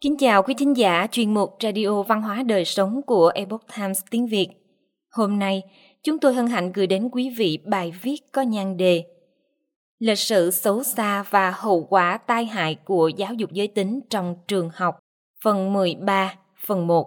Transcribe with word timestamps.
Kính 0.00 0.16
chào 0.16 0.42
quý 0.42 0.54
thính 0.58 0.76
giả 0.76 1.06
chuyên 1.10 1.34
mục 1.34 1.56
Radio 1.62 2.02
Văn 2.02 2.22
hóa 2.22 2.42
Đời 2.42 2.64
Sống 2.64 3.02
của 3.06 3.32
Epoch 3.34 3.62
Times 3.76 4.00
tiếng 4.10 4.26
Việt. 4.26 4.48
Hôm 5.10 5.38
nay, 5.38 5.62
chúng 6.02 6.18
tôi 6.18 6.34
hân 6.34 6.46
hạnh 6.46 6.72
gửi 6.72 6.86
đến 6.86 7.08
quý 7.12 7.30
vị 7.36 7.58
bài 7.64 7.94
viết 8.02 8.20
có 8.32 8.42
nhan 8.42 8.76
đề 8.76 9.04
Lịch 9.98 10.18
sử 10.18 10.50
xấu 10.50 10.82
xa 10.82 11.24
và 11.30 11.50
hậu 11.50 11.84
quả 11.84 12.18
tai 12.18 12.46
hại 12.46 12.74
của 12.74 13.08
giáo 13.08 13.34
dục 13.34 13.52
giới 13.52 13.68
tính 13.68 14.00
trong 14.10 14.36
trường 14.48 14.70
học, 14.74 14.98
phần 15.44 15.72
13, 15.72 16.34
phần 16.66 16.86
1. 16.86 17.06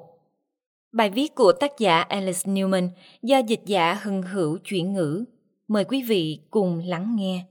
Bài 0.94 1.10
viết 1.10 1.36
của 1.36 1.52
tác 1.52 1.72
giả 1.78 2.02
Alice 2.02 2.52
Newman 2.52 2.90
do 3.22 3.38
dịch 3.38 3.62
giả 3.66 4.00
Hưng 4.04 4.22
Hữu 4.22 4.58
chuyển 4.64 4.94
ngữ. 4.94 5.26
Mời 5.68 5.84
quý 5.84 6.04
vị 6.04 6.40
cùng 6.50 6.82
lắng 6.86 7.16
nghe. 7.16 7.46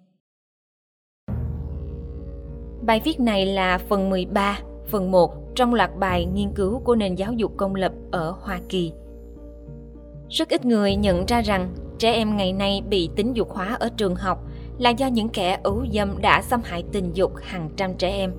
Bài 2.83 3.01
viết 3.05 3.21
này 3.21 3.47
là 3.47 3.79
phần 3.79 4.11
13, 4.11 4.59
phần 4.91 5.11
1 5.11 5.55
trong 5.55 5.75
loạt 5.75 5.91
bài 5.99 6.25
nghiên 6.25 6.53
cứu 6.53 6.81
của 6.85 6.95
nền 6.95 7.15
giáo 7.15 7.33
dục 7.33 7.53
công 7.57 7.75
lập 7.75 7.93
ở 8.11 8.31
Hoa 8.31 8.61
Kỳ. 8.69 8.93
Rất 10.29 10.49
ít 10.49 10.65
người 10.65 10.97
nhận 10.97 11.27
ra 11.27 11.41
rằng 11.41 11.75
trẻ 11.99 12.13
em 12.13 12.37
ngày 12.37 12.53
nay 12.53 12.83
bị 12.89 13.11
tính 13.17 13.37
dục 13.37 13.51
hóa 13.51 13.77
ở 13.81 13.89
trường 13.97 14.15
học 14.15 14.39
là 14.79 14.91
do 14.91 15.07
những 15.07 15.29
kẻ 15.29 15.59
ấu 15.63 15.87
dâm 15.93 16.23
đã 16.23 16.43
xâm 16.43 16.61
hại 16.65 16.85
tình 16.93 17.11
dục 17.17 17.33
hàng 17.43 17.71
trăm 17.77 17.95
trẻ 17.95 18.11
em. 18.11 18.33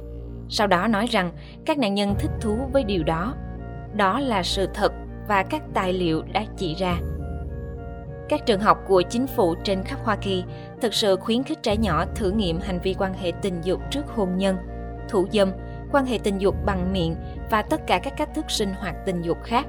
Sau 0.50 0.68
đó 0.68 0.88
nói 0.88 1.06
rằng 1.06 1.32
các 1.66 1.78
nạn 1.78 1.94
nhân 1.94 2.16
thích 2.20 2.32
thú 2.42 2.58
với 2.74 2.84
điều 2.84 3.04
đó. 3.04 3.34
Đó 3.96 4.20
là 4.20 4.44
sự 4.44 4.68
thật 4.74 4.92
và 5.28 5.44
các 5.44 5.64
tài 5.74 5.94
liệu 5.94 6.22
đã 6.34 6.46
chỉ 6.58 6.76
ra. 6.76 7.00
Các 8.30 8.46
trường 8.46 8.60
học 8.60 8.78
của 8.88 9.02
chính 9.02 9.28
phủ 9.28 9.56
trên 9.64 9.84
khắp 9.84 10.00
Hoa 10.04 10.16
Kỳ 10.16 10.44
thực 10.82 10.94
sự 10.94 11.16
khuyến 11.16 11.44
khích 11.44 11.64
trẻ 11.64 11.78
nhỏ 11.78 12.06
thử 12.16 12.32
nghiệm 12.32 12.60
hành 12.60 12.80
vi 12.80 12.96
quan 12.98 13.14
hệ 13.14 13.32
tình 13.42 13.62
dục 13.64 13.82
trước 13.92 14.08
hôn 14.08 14.38
nhân, 14.38 14.58
thủ 15.10 15.26
dâm, 15.32 15.52
quan 15.92 16.06
hệ 16.06 16.18
tình 16.18 16.38
dục 16.38 16.56
bằng 16.66 16.94
miệng 16.94 17.16
và 17.50 17.62
tất 17.62 17.88
cả 17.88 18.00
các 18.00 18.14
cách 18.18 18.30
thức 18.36 18.52
sinh 18.52 18.74
hoạt 18.74 18.96
tình 19.06 19.22
dục 19.22 19.38
khác. 19.44 19.66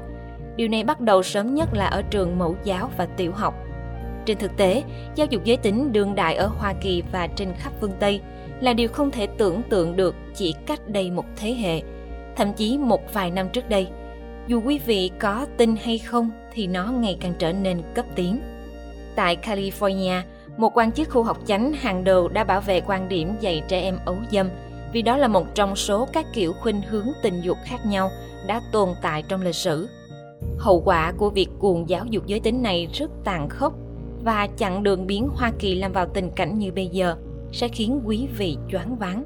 Điều 0.57 0.69
này 0.69 0.85
bắt 0.85 1.01
đầu 1.01 1.23
sớm 1.23 1.55
nhất 1.55 1.69
là 1.73 1.87
ở 1.87 2.03
trường 2.03 2.39
mẫu 2.39 2.57
giáo 2.65 2.91
và 2.97 3.07
tiểu 3.07 3.33
học. 3.33 3.55
Trên 4.25 4.39
thực 4.39 4.57
tế, 4.57 4.83
giáo 5.15 5.27
dục 5.31 5.45
giới 5.45 5.57
tính 5.57 5.93
đương 5.93 6.15
đại 6.15 6.35
ở 6.35 6.47
Hoa 6.47 6.75
Kỳ 6.81 7.03
và 7.13 7.27
trên 7.27 7.53
khắp 7.59 7.73
phương 7.81 7.93
Tây 7.99 8.21
là 8.61 8.73
điều 8.73 8.89
không 8.89 9.11
thể 9.11 9.27
tưởng 9.27 9.63
tượng 9.63 9.97
được 9.97 10.15
chỉ 10.35 10.55
cách 10.67 10.89
đây 10.89 11.11
một 11.11 11.25
thế 11.37 11.55
hệ, 11.55 11.83
thậm 12.37 12.53
chí 12.53 12.79
một 12.79 13.13
vài 13.13 13.31
năm 13.31 13.49
trước 13.49 13.69
đây. 13.69 13.89
Dù 14.47 14.63
quý 14.65 14.79
vị 14.79 15.11
có 15.19 15.47
tin 15.57 15.77
hay 15.85 15.99
không 15.99 16.31
thì 16.53 16.67
nó 16.67 16.85
ngày 16.85 17.17
càng 17.21 17.35
trở 17.39 17.53
nên 17.53 17.83
cấp 17.95 18.07
tiến. 18.15 18.41
Tại 19.17 19.37
California, 19.43 20.21
một 20.57 20.77
quan 20.77 20.93
chức 20.93 21.11
khu 21.11 21.23
học 21.23 21.39
chánh 21.47 21.73
hàng 21.73 22.05
đầu 22.05 22.29
đã 22.29 22.45
bảo 22.45 22.61
vệ 22.61 22.81
quan 22.81 23.09
điểm 23.09 23.35
dạy 23.41 23.63
trẻ 23.69 23.81
em 23.81 23.99
ấu 24.05 24.17
dâm 24.31 24.49
vì 24.93 25.03
đó 25.03 25.17
là 25.17 25.29
một 25.29 25.47
trong 25.55 25.77
số 25.77 26.09
các 26.13 26.27
kiểu 26.33 26.53
khuynh 26.53 26.83
hướng 26.83 27.09
tình 27.23 27.41
dục 27.41 27.57
khác 27.65 27.87
nhau 27.87 28.11
đã 28.47 28.61
tồn 28.73 28.89
tại 29.03 29.23
trong 29.29 29.43
lịch 29.43 29.55
sử. 29.55 29.89
Hậu 30.59 30.81
quả 30.81 31.13
của 31.13 31.31
việc 31.31 31.49
cuồng 31.59 31.89
giáo 31.89 32.07
dục 32.07 32.27
giới 32.27 32.41
tính 32.41 32.63
này 32.63 32.89
rất 32.93 33.11
tàn 33.25 33.49
khốc 33.49 33.75
và 34.25 34.47
chặn 34.57 34.83
đường 34.83 35.07
biến 35.07 35.29
Hoa 35.35 35.53
Kỳ 35.59 35.75
làm 35.75 35.93
vào 35.93 36.07
tình 36.07 36.31
cảnh 36.31 36.59
như 36.59 36.73
bây 36.73 36.87
giờ 36.87 37.17
sẽ 37.53 37.69
khiến 37.69 38.01
quý 38.05 38.29
vị 38.39 38.57
choáng 38.71 38.97
váng. 38.97 39.25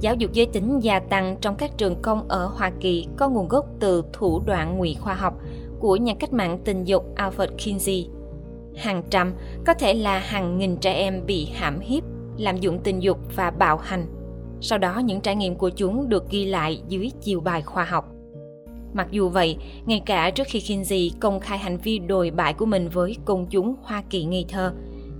Giáo 0.00 0.14
dục 0.14 0.32
giới 0.32 0.46
tính 0.46 0.78
gia 0.82 0.98
tăng 0.98 1.36
trong 1.40 1.56
các 1.56 1.70
trường 1.78 2.02
công 2.02 2.28
ở 2.28 2.46
Hoa 2.46 2.72
Kỳ 2.80 3.06
có 3.16 3.28
nguồn 3.28 3.48
gốc 3.48 3.66
từ 3.80 4.04
thủ 4.12 4.42
đoạn 4.46 4.78
ngụy 4.78 4.96
khoa 5.00 5.14
học 5.14 5.34
của 5.80 5.96
nhà 5.96 6.14
cách 6.20 6.32
mạng 6.32 6.58
tình 6.64 6.84
dục 6.84 7.14
Alfred 7.16 7.48
Kinsey. 7.48 8.08
Hàng 8.76 9.02
trăm, 9.10 9.34
có 9.66 9.74
thể 9.74 9.94
là 9.94 10.18
hàng 10.18 10.58
nghìn 10.58 10.76
trẻ 10.76 10.92
em 10.92 11.26
bị 11.26 11.48
hãm 11.54 11.80
hiếp, 11.80 12.04
lạm 12.36 12.56
dụng 12.56 12.78
tình 12.78 13.02
dục 13.02 13.18
và 13.36 13.50
bạo 13.50 13.76
hành 13.76 14.17
sau 14.60 14.78
đó 14.78 14.98
những 14.98 15.20
trải 15.20 15.36
nghiệm 15.36 15.54
của 15.54 15.70
chúng 15.70 16.08
được 16.08 16.30
ghi 16.30 16.44
lại 16.44 16.80
dưới 16.88 17.10
chiều 17.20 17.40
bài 17.40 17.62
khoa 17.62 17.84
học. 17.84 18.08
Mặc 18.92 19.06
dù 19.10 19.28
vậy, 19.28 19.56
ngay 19.86 20.02
cả 20.06 20.30
trước 20.30 20.46
khi 20.46 20.60
Kinsey 20.60 21.12
công 21.20 21.40
khai 21.40 21.58
hành 21.58 21.76
vi 21.76 21.98
đồi 21.98 22.30
bại 22.30 22.54
của 22.54 22.66
mình 22.66 22.88
với 22.88 23.16
công 23.24 23.46
chúng 23.46 23.74
Hoa 23.82 24.02
Kỳ 24.10 24.24
ngây 24.24 24.44
thơ, 24.48 24.72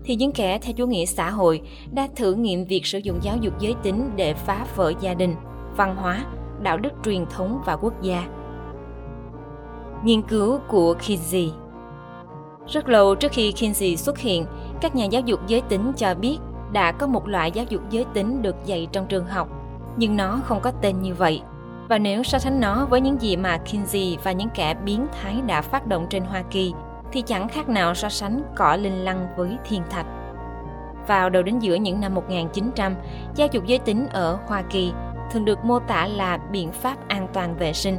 thì 0.05 0.17
những 0.17 0.33
kẻ 0.33 0.59
theo 0.59 0.73
chủ 0.73 0.87
nghĩa 0.87 1.07
xã 1.07 1.31
hội 1.31 1.61
đã 1.93 2.09
thử 2.17 2.35
nghiệm 2.35 2.65
việc 2.65 2.87
sử 2.87 2.99
dụng 2.99 3.19
giáo 3.23 3.37
dục 3.41 3.61
giới 3.61 3.75
tính 3.83 4.11
để 4.17 4.35
phá 4.35 4.67
vỡ 4.77 4.93
gia 5.01 5.15
đình, 5.15 5.35
văn 5.77 5.97
hóa, 5.97 6.27
đạo 6.62 6.79
đức 6.79 6.93
truyền 7.05 7.27
thống 7.27 7.61
và 7.67 7.77
quốc 7.77 8.03
gia. 8.03 8.29
Nghiên 10.05 10.23
cứu 10.23 10.59
của 10.69 10.95
Kinsey 10.95 11.51
Rất 12.67 12.89
lâu 12.89 13.15
trước 13.15 13.33
khi 13.33 13.53
Kinsey 13.53 13.97
xuất 13.97 14.19
hiện, 14.19 14.47
các 14.81 14.97
nhà 14.97 15.05
giáo 15.05 15.23
dục 15.23 15.41
giới 15.47 15.61
tính 15.61 15.93
cho 15.97 16.15
biết 16.15 16.39
đã 16.73 16.93
có 16.93 17.06
một 17.06 17.29
loại 17.29 17.51
giáo 17.53 17.65
dục 17.69 17.83
giới 17.91 18.05
tính 18.15 18.43
được 18.43 18.56
dạy 18.65 18.89
trong 18.93 19.06
trường 19.06 19.27
học, 19.27 19.49
nhưng 19.97 20.17
nó 20.17 20.41
không 20.45 20.61
có 20.61 20.71
tên 20.71 21.03
như 21.03 21.15
vậy. 21.15 21.43
Và 21.89 21.99
nếu 21.99 22.23
so 22.23 22.39
sánh 22.39 22.61
nó 22.61 22.87
với 22.91 23.01
những 23.01 23.21
gì 23.21 23.37
mà 23.37 23.59
Kinsey 23.59 24.19
và 24.23 24.33
những 24.33 24.49
kẻ 24.55 24.75
biến 24.84 25.06
thái 25.12 25.43
đã 25.47 25.62
phát 25.62 25.87
động 25.87 26.06
trên 26.11 26.23
Hoa 26.23 26.43
Kỳ, 26.51 26.73
thì 27.12 27.23
chẳng 27.23 27.49
khác 27.49 27.69
nào 27.69 27.95
so 27.95 28.09
sánh 28.09 28.43
cỏ 28.56 28.77
linh 28.77 29.05
lăng 29.05 29.29
với 29.37 29.56
thiên 29.69 29.83
thạch. 29.91 30.06
Vào 31.06 31.31
đầu 31.31 31.43
đến 31.43 31.59
giữa 31.59 31.75
những 31.75 32.01
năm 32.01 32.15
1900, 32.15 32.95
giáo 33.35 33.49
dục 33.53 33.65
giới 33.67 33.79
tính 33.79 34.06
ở 34.12 34.39
Hoa 34.47 34.62
Kỳ 34.62 34.93
thường 35.33 35.45
được 35.45 35.65
mô 35.65 35.79
tả 35.79 36.06
là 36.06 36.39
biện 36.53 36.73
pháp 36.73 37.09
an 37.09 37.29
toàn 37.33 37.56
vệ 37.56 37.73
sinh, 37.73 37.97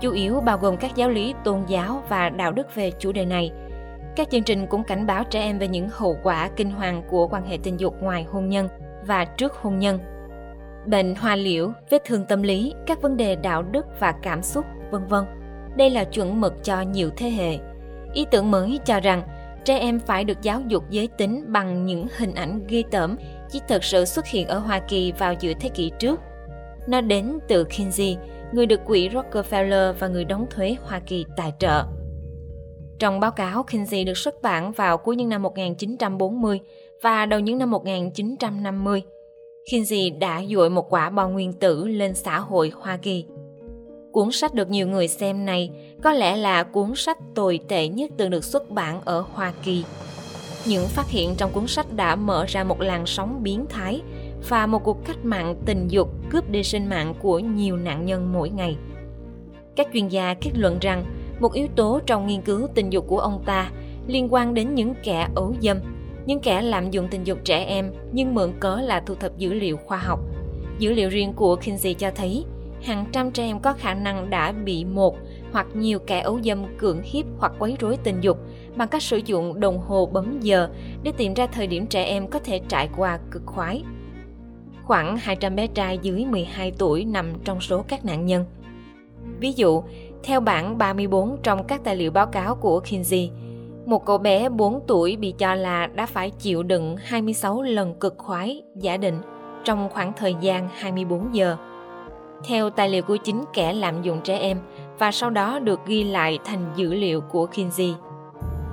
chủ 0.00 0.12
yếu 0.12 0.40
bao 0.40 0.58
gồm 0.58 0.76
các 0.76 0.96
giáo 0.96 1.08
lý 1.08 1.34
tôn 1.44 1.64
giáo 1.66 2.02
và 2.08 2.28
đạo 2.28 2.52
đức 2.52 2.74
về 2.74 2.90
chủ 2.98 3.12
đề 3.12 3.24
này– 3.24 3.52
các 4.16 4.30
chương 4.30 4.42
trình 4.42 4.66
cũng 4.66 4.84
cảnh 4.84 5.06
báo 5.06 5.24
trẻ 5.30 5.40
em 5.40 5.58
về 5.58 5.68
những 5.68 5.88
hậu 5.92 6.18
quả 6.22 6.50
kinh 6.56 6.70
hoàng 6.70 7.02
của 7.10 7.28
quan 7.28 7.46
hệ 7.46 7.58
tình 7.62 7.80
dục 7.80 8.02
ngoài 8.02 8.24
hôn 8.30 8.48
nhân 8.48 8.68
và 9.06 9.24
trước 9.24 9.54
hôn 9.54 9.78
nhân. 9.78 9.98
Bệnh 10.86 11.14
hoa 11.14 11.36
liễu, 11.36 11.72
vết 11.90 12.02
thương 12.04 12.24
tâm 12.24 12.42
lý, 12.42 12.74
các 12.86 13.02
vấn 13.02 13.16
đề 13.16 13.36
đạo 13.36 13.62
đức 13.62 13.86
và 14.00 14.14
cảm 14.22 14.42
xúc, 14.42 14.64
vân 14.90 15.06
vân. 15.06 15.24
Đây 15.76 15.90
là 15.90 16.04
chuẩn 16.04 16.40
mực 16.40 16.64
cho 16.64 16.80
nhiều 16.80 17.10
thế 17.16 17.30
hệ. 17.30 17.58
Ý 18.14 18.26
tưởng 18.30 18.50
mới 18.50 18.80
cho 18.84 19.00
rằng 19.00 19.22
trẻ 19.64 19.78
em 19.78 20.00
phải 20.00 20.24
được 20.24 20.42
giáo 20.42 20.60
dục 20.60 20.84
giới 20.90 21.06
tính 21.06 21.44
bằng 21.48 21.86
những 21.86 22.06
hình 22.16 22.34
ảnh 22.34 22.60
ghê 22.68 22.82
tởm 22.90 23.16
chỉ 23.50 23.60
thực 23.68 23.84
sự 23.84 24.04
xuất 24.04 24.26
hiện 24.26 24.48
ở 24.48 24.58
Hoa 24.58 24.78
Kỳ 24.78 25.12
vào 25.12 25.34
giữa 25.40 25.52
thế 25.60 25.68
kỷ 25.68 25.90
trước. 25.98 26.20
Nó 26.86 27.00
đến 27.00 27.38
từ 27.48 27.64
Kinsey, 27.64 28.16
người 28.52 28.66
được 28.66 28.84
quỹ 28.84 29.08
Rockefeller 29.08 29.92
và 29.92 30.08
người 30.08 30.24
đóng 30.24 30.46
thuế 30.50 30.76
Hoa 30.84 31.00
Kỳ 31.06 31.24
tài 31.36 31.52
trợ. 31.58 31.84
Trong 33.02 33.20
báo 33.20 33.30
cáo, 33.30 33.62
Kinsey 33.62 34.04
được 34.04 34.16
xuất 34.16 34.42
bản 34.42 34.72
vào 34.72 34.98
cuối 34.98 35.16
những 35.16 35.28
năm 35.28 35.42
1940 35.42 36.60
và 37.02 37.26
đầu 37.26 37.40
những 37.40 37.58
năm 37.58 37.70
1950. 37.70 39.02
Kinsey 39.70 40.10
đã 40.10 40.42
dội 40.50 40.70
một 40.70 40.92
quả 40.92 41.10
bom 41.10 41.32
nguyên 41.32 41.52
tử 41.52 41.86
lên 41.86 42.14
xã 42.14 42.38
hội 42.38 42.72
Hoa 42.74 42.96
Kỳ. 42.96 43.24
Cuốn 44.12 44.32
sách 44.32 44.54
được 44.54 44.70
nhiều 44.70 44.88
người 44.88 45.08
xem 45.08 45.46
này 45.46 45.70
có 46.02 46.12
lẽ 46.12 46.36
là 46.36 46.62
cuốn 46.62 46.94
sách 46.96 47.18
tồi 47.34 47.60
tệ 47.68 47.88
nhất 47.88 48.10
từng 48.16 48.30
được 48.30 48.44
xuất 48.44 48.70
bản 48.70 49.00
ở 49.04 49.20
Hoa 49.20 49.52
Kỳ. 49.64 49.84
Những 50.66 50.86
phát 50.88 51.08
hiện 51.08 51.34
trong 51.36 51.52
cuốn 51.52 51.66
sách 51.66 51.86
đã 51.96 52.16
mở 52.16 52.44
ra 52.48 52.64
một 52.64 52.80
làn 52.80 53.06
sóng 53.06 53.42
biến 53.42 53.66
thái 53.68 54.00
và 54.48 54.66
một 54.66 54.84
cuộc 54.84 55.04
cách 55.04 55.24
mạng 55.24 55.54
tình 55.66 55.88
dục 55.88 56.08
cướp 56.30 56.50
đi 56.50 56.62
sinh 56.62 56.86
mạng 56.86 57.14
của 57.22 57.38
nhiều 57.38 57.76
nạn 57.76 58.06
nhân 58.06 58.32
mỗi 58.32 58.50
ngày. 58.50 58.76
Các 59.76 59.88
chuyên 59.92 60.08
gia 60.08 60.34
kết 60.34 60.50
luận 60.54 60.78
rằng 60.80 61.04
một 61.42 61.52
yếu 61.52 61.68
tố 61.76 62.00
trong 62.06 62.26
nghiên 62.26 62.40
cứu 62.40 62.68
tình 62.74 62.90
dục 62.90 63.04
của 63.08 63.18
ông 63.18 63.42
ta 63.46 63.70
liên 64.06 64.28
quan 64.30 64.54
đến 64.54 64.74
những 64.74 64.94
kẻ 65.02 65.28
ấu 65.34 65.54
dâm, 65.60 65.78
những 66.26 66.40
kẻ 66.40 66.62
lạm 66.62 66.90
dụng 66.90 67.08
tình 67.10 67.24
dục 67.24 67.38
trẻ 67.44 67.64
em 67.64 67.92
nhưng 68.12 68.34
mượn 68.34 68.52
cớ 68.60 68.76
là 68.76 69.00
thu 69.00 69.14
thập 69.14 69.38
dữ 69.38 69.52
liệu 69.52 69.76
khoa 69.76 69.98
học. 69.98 70.20
Dữ 70.78 70.92
liệu 70.92 71.08
riêng 71.08 71.32
của 71.32 71.56
Kinsey 71.56 71.94
cho 71.94 72.10
thấy 72.14 72.44
hàng 72.82 73.04
trăm 73.12 73.30
trẻ 73.30 73.44
em 73.44 73.60
có 73.60 73.72
khả 73.72 73.94
năng 73.94 74.30
đã 74.30 74.52
bị 74.52 74.84
một 74.84 75.16
hoặc 75.52 75.66
nhiều 75.74 75.98
kẻ 75.98 76.20
ấu 76.20 76.40
dâm 76.42 76.64
cưỡng 76.78 77.02
hiếp 77.04 77.26
hoặc 77.38 77.52
quấy 77.58 77.76
rối 77.80 77.96
tình 78.04 78.20
dục 78.20 78.38
bằng 78.76 78.88
cách 78.88 79.02
sử 79.02 79.20
dụng 79.24 79.60
đồng 79.60 79.78
hồ 79.78 80.06
bấm 80.06 80.40
giờ 80.40 80.68
để 81.02 81.12
tìm 81.16 81.34
ra 81.34 81.46
thời 81.46 81.66
điểm 81.66 81.86
trẻ 81.86 82.04
em 82.04 82.30
có 82.30 82.38
thể 82.38 82.60
trải 82.68 82.88
qua 82.96 83.18
cực 83.30 83.42
khoái. 83.46 83.82
Khoảng 84.82 85.16
200 85.16 85.56
bé 85.56 85.66
trai 85.66 85.98
dưới 86.02 86.24
12 86.24 86.72
tuổi 86.78 87.04
nằm 87.04 87.32
trong 87.44 87.60
số 87.60 87.84
các 87.88 88.04
nạn 88.04 88.26
nhân. 88.26 88.44
Ví 89.40 89.52
dụ, 89.52 89.82
theo 90.24 90.40
bảng 90.40 90.78
34 90.78 91.36
trong 91.42 91.64
các 91.64 91.80
tài 91.84 91.96
liệu 91.96 92.10
báo 92.10 92.26
cáo 92.26 92.54
của 92.54 92.80
Kinsey, 92.80 93.30
một 93.86 94.06
cậu 94.06 94.18
bé 94.18 94.48
4 94.48 94.80
tuổi 94.86 95.16
bị 95.16 95.34
cho 95.38 95.54
là 95.54 95.86
đã 95.86 96.06
phải 96.06 96.30
chịu 96.30 96.62
đựng 96.62 96.96
26 96.96 97.62
lần 97.62 97.94
cực 97.94 98.14
khoái 98.18 98.62
giả 98.74 98.96
định 98.96 99.18
trong 99.64 99.88
khoảng 99.92 100.12
thời 100.12 100.34
gian 100.40 100.68
24 100.74 101.34
giờ. 101.34 101.56
Theo 102.44 102.70
tài 102.70 102.88
liệu 102.88 103.02
của 103.02 103.16
chính 103.16 103.44
kẻ 103.52 103.72
lạm 103.72 104.02
dụng 104.02 104.20
trẻ 104.24 104.38
em 104.38 104.58
và 104.98 105.12
sau 105.12 105.30
đó 105.30 105.58
được 105.58 105.80
ghi 105.86 106.04
lại 106.04 106.38
thành 106.44 106.72
dữ 106.76 106.94
liệu 106.94 107.20
của 107.20 107.46
Kinsey. 107.46 107.94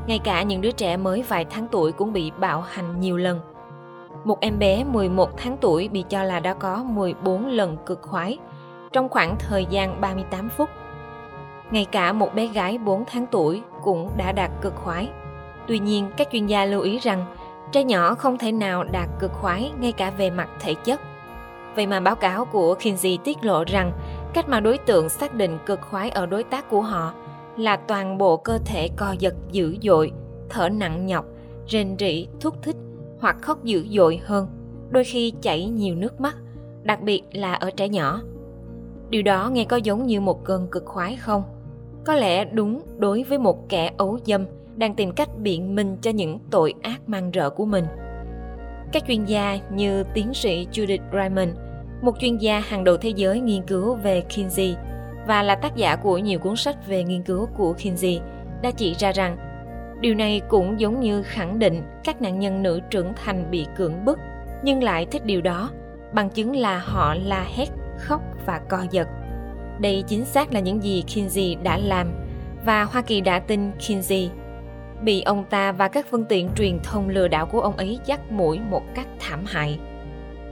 Ngay 0.07 0.19
cả 0.19 0.43
những 0.43 0.61
đứa 0.61 0.71
trẻ 0.71 0.97
mới 0.97 1.23
vài 1.27 1.45
tháng 1.45 1.67
tuổi 1.71 1.91
cũng 1.91 2.13
bị 2.13 2.31
bạo 2.39 2.61
hành 2.61 2.99
nhiều 2.99 3.17
lần. 3.17 3.39
Một 4.23 4.39
em 4.39 4.59
bé 4.59 4.83
11 4.83 5.37
tháng 5.37 5.57
tuổi 5.61 5.89
bị 5.89 6.03
cho 6.09 6.23
là 6.23 6.39
đã 6.39 6.53
có 6.53 6.83
14 6.83 7.45
lần 7.45 7.77
cực 7.85 8.01
khoái 8.01 8.37
trong 8.91 9.09
khoảng 9.09 9.35
thời 9.39 9.65
gian 9.65 10.01
38 10.01 10.49
phút 10.49 10.69
ngay 11.71 11.85
cả 11.85 12.13
một 12.13 12.35
bé 12.35 12.47
gái 12.47 12.77
4 12.77 13.03
tháng 13.05 13.25
tuổi 13.31 13.61
cũng 13.83 14.09
đã 14.17 14.31
đạt 14.31 14.51
cực 14.61 14.75
khoái. 14.75 15.09
Tuy 15.67 15.79
nhiên, 15.79 16.09
các 16.17 16.27
chuyên 16.31 16.47
gia 16.47 16.65
lưu 16.65 16.81
ý 16.81 16.99
rằng 16.99 17.25
trẻ 17.71 17.83
nhỏ 17.83 18.15
không 18.15 18.37
thể 18.37 18.51
nào 18.51 18.83
đạt 18.83 19.09
cực 19.19 19.31
khoái 19.33 19.71
ngay 19.79 19.91
cả 19.91 20.11
về 20.17 20.29
mặt 20.29 20.49
thể 20.59 20.73
chất. 20.73 20.99
Vậy 21.75 21.87
mà 21.87 21.99
báo 21.99 22.15
cáo 22.15 22.45
của 22.45 22.75
Kinsey 22.75 23.17
tiết 23.23 23.45
lộ 23.45 23.63
rằng 23.63 23.91
cách 24.33 24.49
mà 24.49 24.59
đối 24.59 24.77
tượng 24.77 25.09
xác 25.09 25.33
định 25.33 25.57
cực 25.65 25.81
khoái 25.81 26.09
ở 26.09 26.25
đối 26.25 26.43
tác 26.43 26.69
của 26.69 26.81
họ 26.81 27.13
là 27.57 27.75
toàn 27.75 28.17
bộ 28.17 28.37
cơ 28.37 28.59
thể 28.65 28.89
co 28.97 29.15
giật 29.19 29.35
dữ 29.51 29.75
dội, 29.81 30.11
thở 30.49 30.69
nặng 30.69 31.05
nhọc, 31.05 31.25
rên 31.67 31.95
rỉ, 31.99 32.27
thúc 32.41 32.55
thích 32.61 32.75
hoặc 33.19 33.37
khóc 33.41 33.63
dữ 33.63 33.87
dội 33.89 34.21
hơn, 34.23 34.47
đôi 34.89 35.03
khi 35.03 35.33
chảy 35.41 35.65
nhiều 35.65 35.95
nước 35.95 36.21
mắt, 36.21 36.35
đặc 36.83 37.01
biệt 37.01 37.21
là 37.31 37.53
ở 37.53 37.71
trẻ 37.71 37.89
nhỏ. 37.89 38.21
Điều 39.09 39.21
đó 39.21 39.49
nghe 39.53 39.65
có 39.65 39.77
giống 39.77 40.05
như 40.05 40.21
một 40.21 40.43
cơn 40.43 40.67
cực 40.67 40.85
khoái 40.85 41.15
không? 41.15 41.43
Có 42.05 42.15
lẽ 42.15 42.45
đúng 42.45 42.81
đối 42.97 43.23
với 43.23 43.37
một 43.37 43.69
kẻ 43.69 43.91
ấu 43.97 44.17
dâm 44.25 44.45
đang 44.75 44.95
tìm 44.95 45.11
cách 45.11 45.29
biện 45.37 45.75
minh 45.75 45.97
cho 46.01 46.11
những 46.11 46.39
tội 46.51 46.73
ác 46.81 47.09
mang 47.09 47.31
rợ 47.33 47.49
của 47.49 47.65
mình. 47.65 47.85
Các 48.91 49.03
chuyên 49.07 49.25
gia 49.25 49.59
như 49.71 50.03
tiến 50.13 50.33
sĩ 50.33 50.67
Judith 50.71 50.99
Ryman, 51.11 51.55
một 52.01 52.19
chuyên 52.19 52.37
gia 52.37 52.59
hàng 52.59 52.83
đầu 52.83 52.97
thế 52.97 53.09
giới 53.09 53.39
nghiên 53.39 53.61
cứu 53.63 53.95
về 53.95 54.21
Kinsey 54.21 54.75
và 55.27 55.43
là 55.43 55.55
tác 55.55 55.75
giả 55.75 55.95
của 55.95 56.17
nhiều 56.17 56.39
cuốn 56.39 56.55
sách 56.55 56.87
về 56.87 57.03
nghiên 57.03 57.23
cứu 57.23 57.47
của 57.57 57.73
Kinsey, 57.73 58.21
đã 58.61 58.71
chỉ 58.71 58.93
ra 58.93 59.11
rằng 59.11 59.37
điều 60.01 60.15
này 60.15 60.41
cũng 60.49 60.79
giống 60.79 60.99
như 60.99 61.23
khẳng 61.23 61.59
định 61.59 61.81
các 62.03 62.21
nạn 62.21 62.39
nhân 62.39 62.63
nữ 62.63 62.79
trưởng 62.89 63.13
thành 63.25 63.51
bị 63.51 63.65
cưỡng 63.77 64.05
bức 64.05 64.19
nhưng 64.63 64.83
lại 64.83 65.05
thích 65.05 65.25
điều 65.25 65.41
đó 65.41 65.69
bằng 66.13 66.29
chứng 66.29 66.55
là 66.55 66.79
họ 66.79 67.15
la 67.23 67.45
hét 67.55 67.67
khóc 67.97 68.21
và 68.45 68.61
co 68.69 68.85
giật 68.91 69.07
đây 69.79 70.03
chính 70.07 70.25
xác 70.25 70.53
là 70.53 70.59
những 70.59 70.83
gì 70.83 71.03
Kinsey 71.07 71.55
đã 71.63 71.77
làm 71.77 72.07
và 72.65 72.83
Hoa 72.83 73.01
Kỳ 73.01 73.21
đã 73.21 73.39
tin 73.39 73.71
Kinsey 73.71 74.29
bị 75.01 75.21
ông 75.21 75.43
ta 75.49 75.71
và 75.71 75.87
các 75.87 76.05
phương 76.09 76.25
tiện 76.25 76.49
truyền 76.55 76.79
thông 76.83 77.09
lừa 77.09 77.27
đảo 77.27 77.45
của 77.45 77.61
ông 77.61 77.77
ấy 77.77 77.99
dắt 78.05 78.31
mũi 78.31 78.59
một 78.69 78.83
cách 78.95 79.07
thảm 79.19 79.45
hại. 79.45 79.79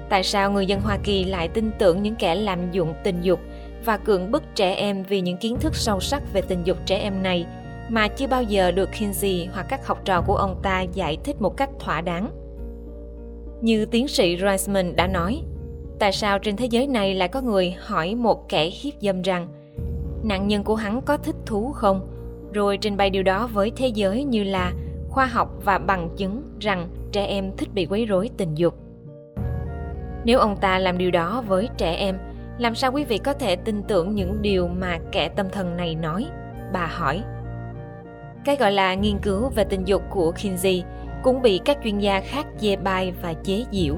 Tại 0.09 0.23
sao 0.23 0.51
người 0.51 0.65
dân 0.65 0.81
Hoa 0.81 0.97
Kỳ 1.03 1.23
lại 1.23 1.47
tin 1.47 1.71
tưởng 1.79 2.03
những 2.03 2.15
kẻ 2.15 2.35
làm 2.35 2.71
dụng 2.71 2.93
tình 3.03 3.21
dục 3.21 3.39
và 3.85 3.97
cưỡng 3.97 4.31
bức 4.31 4.43
trẻ 4.55 4.73
em 4.73 5.03
vì 5.03 5.21
những 5.21 5.37
kiến 5.37 5.57
thức 5.59 5.75
sâu 5.75 5.99
sắc 5.99 6.23
về 6.33 6.41
tình 6.41 6.63
dục 6.63 6.77
trẻ 6.85 6.97
em 6.97 7.23
này 7.23 7.45
mà 7.89 8.07
chưa 8.07 8.27
bao 8.27 8.43
giờ 8.43 8.71
được 8.71 8.89
Kinsey 8.91 9.49
hoặc 9.53 9.65
các 9.69 9.87
học 9.87 10.01
trò 10.05 10.21
của 10.21 10.35
ông 10.35 10.59
ta 10.63 10.81
giải 10.81 11.17
thích 11.23 11.41
một 11.41 11.57
cách 11.57 11.69
thỏa 11.79 12.01
đáng? 12.01 12.31
Như 13.61 13.85
tiến 13.85 14.07
sĩ 14.07 14.37
Reisman 14.41 14.95
đã 14.95 15.07
nói, 15.07 15.41
tại 15.99 16.11
sao 16.11 16.39
trên 16.39 16.55
thế 16.55 16.65
giới 16.65 16.87
này 16.87 17.15
lại 17.15 17.27
có 17.27 17.41
người 17.41 17.75
hỏi 17.79 18.15
một 18.15 18.49
kẻ 18.49 18.65
hiếp 18.65 18.93
dâm 19.01 19.21
rằng 19.21 19.47
nạn 20.23 20.47
nhân 20.47 20.63
của 20.63 20.75
hắn 20.75 21.01
có 21.01 21.17
thích 21.17 21.35
thú 21.45 21.71
không? 21.71 22.07
Rồi 22.53 22.77
trình 22.77 22.97
bày 22.97 23.09
điều 23.09 23.23
đó 23.23 23.49
với 23.53 23.71
thế 23.75 23.87
giới 23.87 24.23
như 24.23 24.43
là 24.43 24.73
khoa 25.09 25.25
học 25.25 25.49
và 25.65 25.77
bằng 25.77 26.09
chứng 26.17 26.43
rằng 26.59 26.89
trẻ 27.11 27.25
em 27.25 27.51
thích 27.57 27.69
bị 27.73 27.85
quấy 27.85 28.05
rối 28.05 28.29
tình 28.37 28.55
dục. 28.55 28.73
Nếu 30.25 30.39
ông 30.39 30.57
ta 30.57 30.79
làm 30.79 30.97
điều 30.97 31.11
đó 31.11 31.43
với 31.47 31.69
trẻ 31.77 31.93
em 31.93 32.17
làm 32.57 32.75
sao 32.75 32.91
quý 32.91 33.03
vị 33.03 33.17
có 33.17 33.33
thể 33.33 33.55
tin 33.55 33.83
tưởng 33.83 34.15
những 34.15 34.41
điều 34.41 34.67
mà 34.67 34.99
kẻ 35.11 35.29
tâm 35.29 35.49
thần 35.49 35.77
này 35.77 35.95
nói? 35.95 36.25
Bà 36.73 36.85
hỏi. 36.85 37.23
Cái 38.45 38.55
gọi 38.55 38.71
là 38.71 38.93
nghiên 38.93 39.17
cứu 39.19 39.49
về 39.49 39.63
tình 39.63 39.87
dục 39.87 40.01
của 40.09 40.31
Kinsey 40.31 40.83
cũng 41.23 41.41
bị 41.41 41.59
các 41.65 41.77
chuyên 41.83 41.99
gia 41.99 42.19
khác 42.19 42.45
dê 42.57 42.75
bai 42.75 43.13
và 43.21 43.33
chế 43.33 43.63
giễu. 43.71 43.95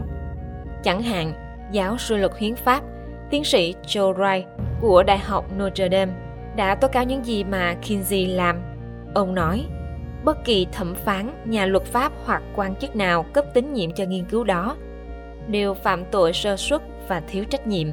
Chẳng 0.83 1.01
hạn, 1.01 1.33
giáo 1.71 1.97
sư 1.97 2.15
luật 2.15 2.37
hiến 2.37 2.55
pháp, 2.55 2.83
tiến 3.29 3.43
sĩ 3.43 3.75
Joe 3.85 4.13
Wright 4.13 4.43
của 4.81 5.03
Đại 5.03 5.17
học 5.17 5.45
Notre 5.57 5.89
Dame 5.89 6.13
đã 6.55 6.75
tố 6.75 6.87
cáo 6.87 7.03
những 7.03 7.25
gì 7.25 7.43
mà 7.43 7.75
Kinsey 7.81 8.25
làm. 8.25 8.61
Ông 9.13 9.35
nói, 9.35 9.65
bất 10.23 10.45
kỳ 10.45 10.67
thẩm 10.71 10.95
phán, 10.95 11.43
nhà 11.45 11.65
luật 11.65 11.83
pháp 11.83 12.11
hoặc 12.25 12.43
quan 12.55 12.75
chức 12.75 12.95
nào 12.95 13.23
cấp 13.23 13.45
tín 13.53 13.73
nhiệm 13.73 13.91
cho 13.91 14.05
nghiên 14.05 14.25
cứu 14.25 14.43
đó 14.43 14.75
đều 15.47 15.73
phạm 15.73 16.05
tội 16.05 16.33
sơ 16.33 16.57
suất 16.57 16.81
và 17.07 17.21
thiếu 17.27 17.43
trách 17.49 17.67
nhiệm. 17.67 17.87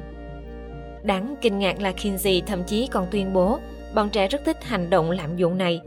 Đáng 1.02 1.34
kinh 1.40 1.58
ngạc 1.58 1.80
là 1.80 1.92
Kinsey 1.92 2.42
thậm 2.46 2.64
chí 2.64 2.86
còn 2.86 3.06
tuyên 3.10 3.32
bố 3.32 3.58
bọn 3.94 4.10
trẻ 4.10 4.28
rất 4.28 4.44
thích 4.44 4.64
hành 4.64 4.90
động 4.90 5.10
lạm 5.10 5.36
dụng 5.36 5.58
này 5.58 5.80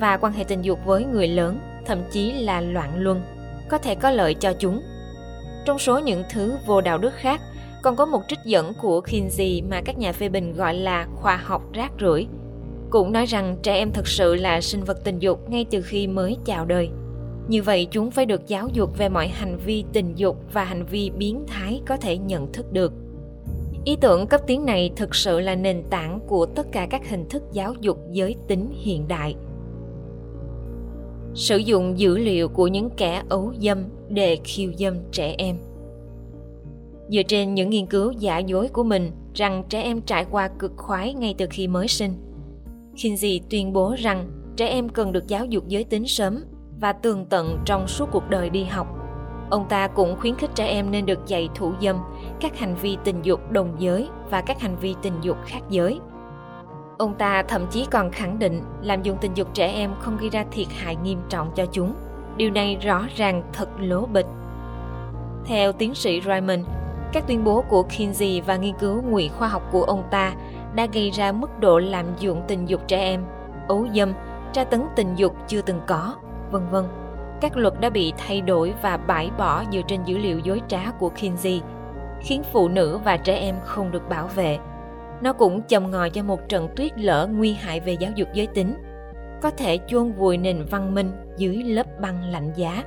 và 0.00 0.16
quan 0.16 0.32
hệ 0.32 0.44
tình 0.44 0.62
dục 0.62 0.78
với 0.84 1.04
người 1.04 1.28
lớn, 1.28 1.58
thậm 1.84 1.98
chí 2.10 2.32
là 2.32 2.60
loạn 2.60 2.90
luân, 2.96 3.22
có 3.68 3.78
thể 3.78 3.94
có 3.94 4.10
lợi 4.10 4.34
cho 4.34 4.52
chúng. 4.58 4.82
Trong 5.66 5.78
số 5.78 5.98
những 5.98 6.22
thứ 6.30 6.56
vô 6.66 6.80
đạo 6.80 6.98
đức 6.98 7.12
khác, 7.14 7.40
còn 7.82 7.96
có 7.96 8.06
một 8.06 8.20
trích 8.28 8.38
dẫn 8.44 8.72
của 8.82 9.00
Kinsey 9.00 9.62
mà 9.62 9.80
các 9.84 9.98
nhà 9.98 10.12
phê 10.12 10.28
bình 10.28 10.52
gọi 10.52 10.74
là 10.74 11.06
khoa 11.14 11.36
học 11.36 11.62
rác 11.72 11.92
rưởi. 12.00 12.26
Cũng 12.90 13.12
nói 13.12 13.26
rằng 13.26 13.56
trẻ 13.62 13.74
em 13.74 13.92
thực 13.92 14.06
sự 14.06 14.34
là 14.34 14.60
sinh 14.60 14.84
vật 14.84 15.04
tình 15.04 15.18
dục 15.18 15.50
ngay 15.50 15.66
từ 15.70 15.82
khi 15.82 16.06
mới 16.06 16.36
chào 16.44 16.64
đời. 16.64 16.88
Như 17.48 17.62
vậy 17.62 17.88
chúng 17.90 18.10
phải 18.10 18.26
được 18.26 18.46
giáo 18.46 18.68
dục 18.72 18.98
về 18.98 19.08
mọi 19.08 19.28
hành 19.28 19.58
vi 19.58 19.84
tình 19.92 20.14
dục 20.18 20.36
và 20.52 20.64
hành 20.64 20.84
vi 20.86 21.10
biến 21.10 21.44
thái 21.46 21.82
có 21.86 21.96
thể 21.96 22.18
nhận 22.18 22.52
thức 22.52 22.72
được. 22.72 22.92
Ý 23.84 23.96
tưởng 24.00 24.26
cấp 24.26 24.40
tiến 24.46 24.64
này 24.64 24.90
thực 24.96 25.14
sự 25.14 25.40
là 25.40 25.54
nền 25.54 25.82
tảng 25.90 26.20
của 26.26 26.46
tất 26.46 26.66
cả 26.72 26.86
các 26.90 27.10
hình 27.10 27.28
thức 27.28 27.42
giáo 27.52 27.74
dục 27.80 27.98
giới 28.10 28.34
tính 28.48 28.68
hiện 28.72 29.08
đại. 29.08 29.34
Sử 31.36 31.56
dụng 31.56 31.98
dữ 31.98 32.18
liệu 32.18 32.48
của 32.48 32.66
những 32.66 32.90
kẻ 32.90 33.22
ấu 33.28 33.52
dâm 33.60 33.78
để 34.08 34.38
khiêu 34.44 34.72
dâm 34.78 34.96
trẻ 35.12 35.34
em 35.38 35.56
dựa 37.08 37.22
trên 37.22 37.54
những 37.54 37.70
nghiên 37.70 37.86
cứu 37.86 38.12
giả 38.12 38.38
dối 38.38 38.68
của 38.68 38.84
mình 38.84 39.10
rằng 39.34 39.64
trẻ 39.68 39.82
em 39.82 40.00
trải 40.00 40.24
qua 40.30 40.48
cực 40.58 40.72
khoái 40.76 41.14
ngay 41.14 41.34
từ 41.38 41.46
khi 41.50 41.68
mới 41.68 41.88
sinh. 41.88 42.12
Kinsey 42.94 43.40
tuyên 43.50 43.72
bố 43.72 43.94
rằng 43.98 44.30
trẻ 44.56 44.66
em 44.68 44.88
cần 44.88 45.12
được 45.12 45.28
giáo 45.28 45.44
dục 45.44 45.68
giới 45.68 45.84
tính 45.84 46.06
sớm 46.06 46.44
và 46.80 46.92
tường 46.92 47.26
tận 47.30 47.58
trong 47.64 47.86
suốt 47.88 48.08
cuộc 48.12 48.30
đời 48.30 48.50
đi 48.50 48.64
học. 48.64 48.86
Ông 49.50 49.66
ta 49.68 49.88
cũng 49.88 50.16
khuyến 50.20 50.34
khích 50.34 50.50
trẻ 50.54 50.66
em 50.66 50.90
nên 50.90 51.06
được 51.06 51.26
dạy 51.26 51.48
thủ 51.54 51.72
dâm, 51.82 51.96
các 52.40 52.58
hành 52.58 52.76
vi 52.82 52.96
tình 53.04 53.22
dục 53.22 53.50
đồng 53.50 53.76
giới 53.78 54.08
và 54.30 54.40
các 54.40 54.60
hành 54.60 54.76
vi 54.80 54.94
tình 55.02 55.14
dục 55.22 55.36
khác 55.44 55.60
giới. 55.70 55.98
Ông 56.98 57.14
ta 57.14 57.42
thậm 57.42 57.66
chí 57.70 57.86
còn 57.90 58.10
khẳng 58.10 58.38
định 58.38 58.62
làm 58.82 59.02
dùng 59.02 59.16
tình 59.20 59.34
dục 59.34 59.48
trẻ 59.54 59.66
em 59.66 59.90
không 60.00 60.16
gây 60.16 60.30
ra 60.30 60.44
thiệt 60.50 60.66
hại 60.70 60.96
nghiêm 60.96 61.18
trọng 61.28 61.50
cho 61.54 61.66
chúng. 61.72 61.94
Điều 62.36 62.50
này 62.50 62.76
rõ 62.76 63.06
ràng 63.16 63.42
thật 63.52 63.68
lố 63.78 64.06
bịch. 64.06 64.26
Theo 65.44 65.72
tiến 65.72 65.94
sĩ 65.94 66.20
Raymond, 66.20 66.66
các 67.12 67.24
tuyên 67.26 67.44
bố 67.44 67.64
của 67.68 67.82
Kinsey 67.82 68.40
và 68.40 68.56
nghiên 68.56 68.74
cứu 68.74 69.02
ngụy 69.02 69.28
khoa 69.28 69.48
học 69.48 69.62
của 69.72 69.82
ông 69.82 70.02
ta 70.10 70.34
đã 70.74 70.86
gây 70.92 71.10
ra 71.10 71.32
mức 71.32 71.60
độ 71.60 71.78
lạm 71.78 72.06
dụng 72.18 72.42
tình 72.48 72.68
dục 72.68 72.80
trẻ 72.88 72.98
em, 72.98 73.24
ấu 73.68 73.86
dâm, 73.94 74.12
tra 74.52 74.64
tấn 74.64 74.82
tình 74.96 75.14
dục 75.14 75.36
chưa 75.46 75.60
từng 75.62 75.80
có, 75.86 76.14
vân 76.50 76.62
vân. 76.70 76.84
Các 77.40 77.56
luật 77.56 77.80
đã 77.80 77.90
bị 77.90 78.12
thay 78.18 78.40
đổi 78.40 78.74
và 78.82 78.96
bãi 78.96 79.30
bỏ 79.38 79.64
dựa 79.72 79.82
trên 79.88 80.04
dữ 80.04 80.18
liệu 80.18 80.38
dối 80.38 80.62
trá 80.68 80.90
của 80.98 81.08
Kinsey, 81.08 81.62
khiến 82.20 82.42
phụ 82.52 82.68
nữ 82.68 82.98
và 83.04 83.16
trẻ 83.16 83.38
em 83.38 83.54
không 83.64 83.90
được 83.90 84.08
bảo 84.08 84.26
vệ. 84.26 84.58
Nó 85.22 85.32
cũng 85.32 85.62
chầm 85.62 85.90
ngòi 85.90 86.10
cho 86.10 86.22
một 86.22 86.48
trận 86.48 86.68
tuyết 86.76 86.98
lở 86.98 87.28
nguy 87.32 87.52
hại 87.52 87.80
về 87.80 87.96
giáo 88.00 88.12
dục 88.14 88.28
giới 88.34 88.46
tính, 88.46 88.74
có 89.42 89.50
thể 89.50 89.78
chôn 89.86 90.12
vùi 90.12 90.36
nền 90.36 90.64
văn 90.70 90.94
minh 90.94 91.10
dưới 91.36 91.56
lớp 91.56 92.00
băng 92.00 92.30
lạnh 92.30 92.52
giá. 92.56 92.84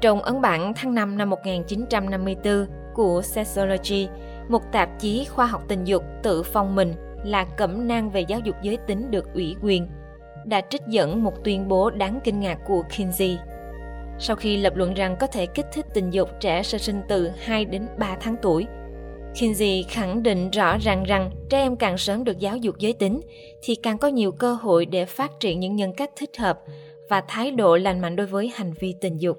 Trong 0.00 0.22
ấn 0.22 0.40
bản 0.40 0.72
tháng 0.76 0.94
5 0.94 1.18
năm 1.18 1.30
1954, 1.30 2.66
của 2.94 3.22
Sexology, 3.22 4.08
một 4.48 4.72
tạp 4.72 4.88
chí 4.98 5.24
khoa 5.24 5.46
học 5.46 5.62
tình 5.68 5.84
dục 5.84 6.04
tự 6.22 6.42
phong 6.42 6.74
mình 6.74 6.94
là 7.24 7.44
cẩm 7.44 7.88
nang 7.88 8.10
về 8.10 8.20
giáo 8.20 8.40
dục 8.40 8.56
giới 8.62 8.76
tính 8.76 9.10
được 9.10 9.34
ủy 9.34 9.56
quyền, 9.62 9.88
đã 10.44 10.60
trích 10.60 10.82
dẫn 10.86 11.24
một 11.24 11.44
tuyên 11.44 11.68
bố 11.68 11.90
đáng 11.90 12.20
kinh 12.24 12.40
ngạc 12.40 12.58
của 12.66 12.82
Kinsey. 12.82 13.38
Sau 14.18 14.36
khi 14.36 14.56
lập 14.56 14.76
luận 14.76 14.94
rằng 14.94 15.16
có 15.20 15.26
thể 15.26 15.46
kích 15.46 15.66
thích 15.72 15.86
tình 15.94 16.10
dục 16.10 16.28
trẻ 16.40 16.62
sơ 16.62 16.78
sinh 16.78 17.02
từ 17.08 17.30
2 17.44 17.64
đến 17.64 17.86
3 17.98 18.16
tháng 18.20 18.36
tuổi, 18.42 18.66
Kinsey 19.34 19.84
khẳng 19.88 20.22
định 20.22 20.50
rõ 20.50 20.78
ràng 20.78 21.04
rằng 21.04 21.30
trẻ 21.48 21.58
em 21.58 21.76
càng 21.76 21.98
sớm 21.98 22.24
được 22.24 22.38
giáo 22.38 22.56
dục 22.56 22.78
giới 22.78 22.92
tính 22.92 23.20
thì 23.62 23.74
càng 23.74 23.98
có 23.98 24.08
nhiều 24.08 24.32
cơ 24.32 24.54
hội 24.54 24.86
để 24.86 25.04
phát 25.04 25.40
triển 25.40 25.60
những 25.60 25.76
nhân 25.76 25.92
cách 25.92 26.10
thích 26.16 26.38
hợp 26.38 26.60
và 27.08 27.22
thái 27.28 27.50
độ 27.50 27.76
lành 27.76 28.00
mạnh 28.00 28.16
đối 28.16 28.26
với 28.26 28.52
hành 28.54 28.72
vi 28.80 28.94
tình 29.00 29.16
dục. 29.16 29.38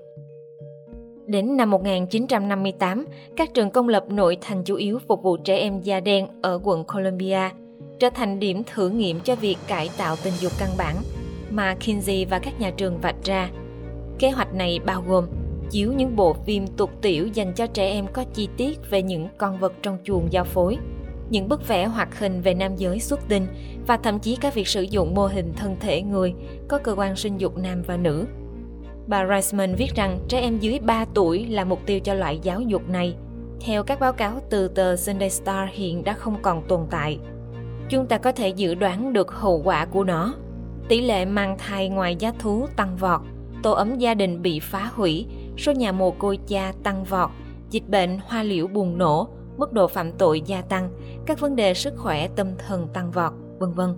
Đến 1.25 1.57
năm 1.57 1.69
1958, 1.69 3.05
các 3.37 3.53
trường 3.53 3.71
công 3.71 3.89
lập 3.89 4.05
nội 4.09 4.37
thành 4.41 4.63
chủ 4.63 4.75
yếu 4.75 4.99
phục 5.07 5.23
vụ 5.23 5.37
trẻ 5.37 5.57
em 5.57 5.81
da 5.81 5.99
đen 5.99 6.27
ở 6.41 6.59
quận 6.63 6.83
Columbia 6.83 7.49
trở 7.99 8.09
thành 8.09 8.39
điểm 8.39 8.63
thử 8.63 8.89
nghiệm 8.89 9.19
cho 9.19 9.35
việc 9.35 9.57
cải 9.67 9.89
tạo 9.97 10.15
tình 10.23 10.33
dục 10.39 10.51
căn 10.59 10.69
bản 10.77 10.95
mà 11.49 11.75
Kinsey 11.75 12.25
và 12.25 12.39
các 12.39 12.59
nhà 12.59 12.71
trường 12.77 12.97
vạch 12.97 13.23
ra. 13.23 13.49
Kế 14.19 14.29
hoạch 14.29 14.53
này 14.53 14.79
bao 14.85 15.03
gồm 15.07 15.25
chiếu 15.71 15.93
những 15.93 16.15
bộ 16.15 16.33
phim 16.33 16.67
tục 16.67 16.91
tiểu 17.01 17.27
dành 17.27 17.53
cho 17.53 17.67
trẻ 17.67 17.87
em 17.87 18.07
có 18.13 18.23
chi 18.33 18.49
tiết 18.57 18.79
về 18.89 19.01
những 19.01 19.27
con 19.37 19.59
vật 19.59 19.73
trong 19.81 19.97
chuồng 20.03 20.31
giao 20.31 20.43
phối, 20.43 20.77
những 21.29 21.49
bức 21.49 21.67
vẽ 21.67 21.85
hoạt 21.85 22.19
hình 22.19 22.41
về 22.41 22.53
nam 22.53 22.75
giới 22.75 22.99
xuất 22.99 23.19
tinh 23.27 23.47
và 23.87 23.97
thậm 23.97 24.19
chí 24.19 24.35
cả 24.35 24.49
việc 24.49 24.67
sử 24.67 24.81
dụng 24.81 25.15
mô 25.15 25.27
hình 25.27 25.53
thân 25.55 25.75
thể 25.79 26.01
người 26.01 26.33
có 26.67 26.77
cơ 26.77 26.95
quan 26.95 27.15
sinh 27.15 27.37
dục 27.37 27.57
nam 27.57 27.81
và 27.87 27.97
nữ 27.97 28.25
Bà 29.07 29.27
Reisman 29.27 29.75
viết 29.75 29.95
rằng 29.95 30.19
trẻ 30.27 30.39
em 30.39 30.59
dưới 30.59 30.79
3 30.79 31.05
tuổi 31.13 31.45
là 31.45 31.63
mục 31.65 31.79
tiêu 31.85 31.99
cho 31.99 32.13
loại 32.13 32.39
giáo 32.43 32.61
dục 32.61 32.89
này. 32.89 33.15
Theo 33.61 33.83
các 33.83 33.99
báo 33.99 34.13
cáo 34.13 34.39
từ 34.49 34.67
tờ 34.67 34.95
Sunday 34.95 35.29
Star 35.29 35.69
hiện 35.73 36.03
đã 36.03 36.13
không 36.13 36.41
còn 36.41 36.67
tồn 36.67 36.79
tại. 36.89 37.19
Chúng 37.89 38.05
ta 38.05 38.17
có 38.17 38.31
thể 38.31 38.49
dự 38.49 38.75
đoán 38.75 39.13
được 39.13 39.31
hậu 39.31 39.61
quả 39.63 39.85
của 39.85 40.03
nó. 40.03 40.33
Tỷ 40.87 41.01
lệ 41.01 41.25
mang 41.25 41.57
thai 41.57 41.89
ngoài 41.89 42.15
giá 42.15 42.33
thú 42.39 42.67
tăng 42.75 42.97
vọt, 42.97 43.21
tổ 43.63 43.71
ấm 43.71 43.97
gia 43.97 44.13
đình 44.13 44.41
bị 44.41 44.59
phá 44.59 44.89
hủy, 44.95 45.25
số 45.61 45.71
nhà 45.71 45.91
mồ 45.91 46.11
côi 46.11 46.39
cha 46.47 46.73
tăng 46.83 47.03
vọt, 47.03 47.29
dịch 47.69 47.89
bệnh 47.89 48.19
hoa 48.27 48.43
liễu 48.43 48.67
bùng 48.67 48.97
nổ, 48.97 49.27
mức 49.57 49.73
độ 49.73 49.87
phạm 49.87 50.11
tội 50.11 50.41
gia 50.41 50.61
tăng, 50.61 50.89
các 51.25 51.39
vấn 51.39 51.55
đề 51.55 51.73
sức 51.73 51.93
khỏe 51.97 52.27
tâm 52.27 52.47
thần 52.67 52.87
tăng 52.93 53.11
vọt, 53.11 53.33
vân 53.59 53.73
vân. 53.73 53.95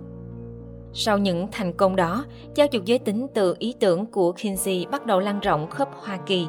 Sau 0.92 1.18
những 1.18 1.48
thành 1.52 1.72
công 1.72 1.96
đó, 1.96 2.24
giáo 2.54 2.66
dục 2.70 2.84
giới 2.84 2.98
tính 2.98 3.26
từ 3.34 3.54
ý 3.58 3.74
tưởng 3.80 4.06
của 4.06 4.32
Kinsey 4.32 4.86
bắt 4.90 5.06
đầu 5.06 5.20
lan 5.20 5.40
rộng 5.40 5.70
khắp 5.70 5.88
Hoa 6.00 6.16
Kỳ. 6.16 6.46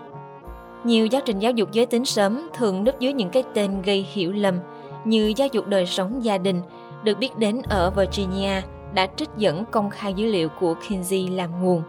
Nhiều 0.84 1.05
giáo 1.05 1.22
trình 1.25 1.39
giáo 1.39 1.51
dục 1.51 1.72
giới 1.72 1.86
tính 1.86 2.05
sớm 2.05 2.50
thường 2.53 2.84
núp 2.84 3.00
dưới 3.00 3.13
những 3.13 3.29
cái 3.29 3.43
tên 3.53 3.81
gây 3.81 4.05
hiểu 4.13 4.31
lầm 4.31 4.60
như 5.05 5.34
giáo 5.36 5.48
dục 5.51 5.67
đời 5.67 5.86
sống 5.86 6.24
gia 6.24 6.38
đình, 6.38 6.62
được 7.03 7.19
biết 7.19 7.38
đến 7.38 7.62
ở 7.69 7.91
Virginia, 7.91 8.62
đã 8.93 9.07
trích 9.15 9.29
dẫn 9.38 9.65
công 9.72 9.89
khai 9.89 10.13
dữ 10.13 10.25
liệu 10.25 10.50
của 10.60 10.75
Kinsey 10.88 11.27
làm 11.27 11.63
nguồn. 11.63 11.81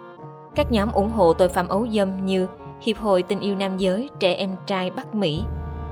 Các 0.55 0.73
nhóm 0.73 0.93
ủng 0.93 1.11
hộ 1.11 1.33
tội 1.33 1.49
phạm 1.49 1.69
ấu 1.69 1.87
dâm 1.89 2.27
như 2.27 2.47
Hiệp 2.81 2.97
hội 2.97 3.23
Tình 3.23 3.41
yêu 3.41 3.57
Nam 3.57 3.79
giới 3.79 4.11
Trẻ 4.19 4.35
em 4.35 4.51
trai 4.67 4.91
Bắc 4.91 5.15
Mỹ 5.15 5.43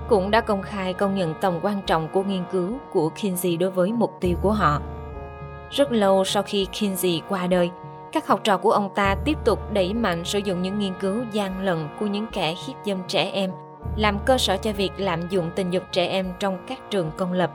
cũng 0.08 0.30
đã 0.30 0.40
công 0.40 0.62
khai 0.62 0.92
công 0.92 1.14
nhận 1.14 1.34
tầm 1.40 1.58
quan 1.62 1.82
trọng 1.86 2.08
của 2.12 2.22
nghiên 2.22 2.42
cứu 2.52 2.72
của 2.92 3.08
Kinsey 3.08 3.56
đối 3.56 3.70
với 3.70 3.92
mục 3.92 4.10
tiêu 4.20 4.36
của 4.42 4.52
họ. 4.52 4.82
Rất 5.70 5.92
lâu 5.92 6.24
sau 6.24 6.42
khi 6.42 6.66
Kinsey 6.66 7.20
qua 7.28 7.46
đời, 7.46 7.70
các 8.12 8.26
học 8.26 8.40
trò 8.44 8.58
của 8.58 8.70
ông 8.70 8.88
ta 8.94 9.16
tiếp 9.24 9.38
tục 9.44 9.58
đẩy 9.72 9.94
mạnh 9.94 10.24
sử 10.24 10.38
dụng 10.38 10.62
những 10.62 10.78
nghiên 10.78 10.92
cứu 11.00 11.22
gian 11.32 11.64
lận 11.64 11.88
của 12.00 12.06
những 12.06 12.26
kẻ 12.32 12.54
hiếp 12.66 12.76
dâm 12.86 12.98
trẻ 13.08 13.30
em 13.32 13.50
làm 13.96 14.18
cơ 14.26 14.38
sở 14.38 14.56
cho 14.56 14.72
việc 14.72 14.92
lạm 14.98 15.28
dụng 15.30 15.50
tình 15.56 15.70
dục 15.70 15.82
trẻ 15.92 16.06
em 16.06 16.32
trong 16.40 16.58
các 16.68 16.90
trường 16.90 17.10
công 17.16 17.32
lập. 17.32 17.50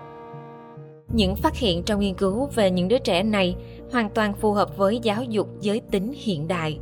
Những 1.13 1.35
phát 1.35 1.55
hiện 1.55 1.83
trong 1.83 1.99
nghiên 1.99 2.13
cứu 2.13 2.49
về 2.55 2.71
những 2.71 2.87
đứa 2.87 2.99
trẻ 2.99 3.23
này 3.23 3.55
hoàn 3.91 4.09
toàn 4.09 4.33
phù 4.33 4.53
hợp 4.53 4.77
với 4.77 4.99
giáo 5.03 5.23
dục 5.23 5.47
giới 5.59 5.81
tính 5.91 6.13
hiện 6.15 6.47
đại. 6.47 6.79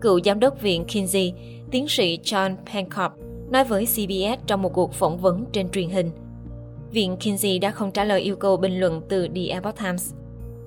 Cựu 0.00 0.20
giám 0.24 0.40
đốc 0.40 0.60
viện 0.60 0.84
Kinsey, 0.84 1.34
tiến 1.70 1.88
sĩ 1.88 2.18
John 2.22 2.56
Pankop, 2.72 3.12
nói 3.50 3.64
với 3.64 3.86
CBS 3.86 4.46
trong 4.46 4.62
một 4.62 4.72
cuộc 4.72 4.92
phỏng 4.92 5.18
vấn 5.18 5.44
trên 5.52 5.70
truyền 5.70 5.88
hình. 5.88 6.10
Viện 6.90 7.16
Kinsey 7.16 7.58
đã 7.58 7.70
không 7.70 7.90
trả 7.90 8.04
lời 8.04 8.20
yêu 8.20 8.36
cầu 8.36 8.56
bình 8.56 8.80
luận 8.80 9.02
từ 9.08 9.28
The 9.28 9.42
Epoch 9.42 9.76
Times. 9.78 10.14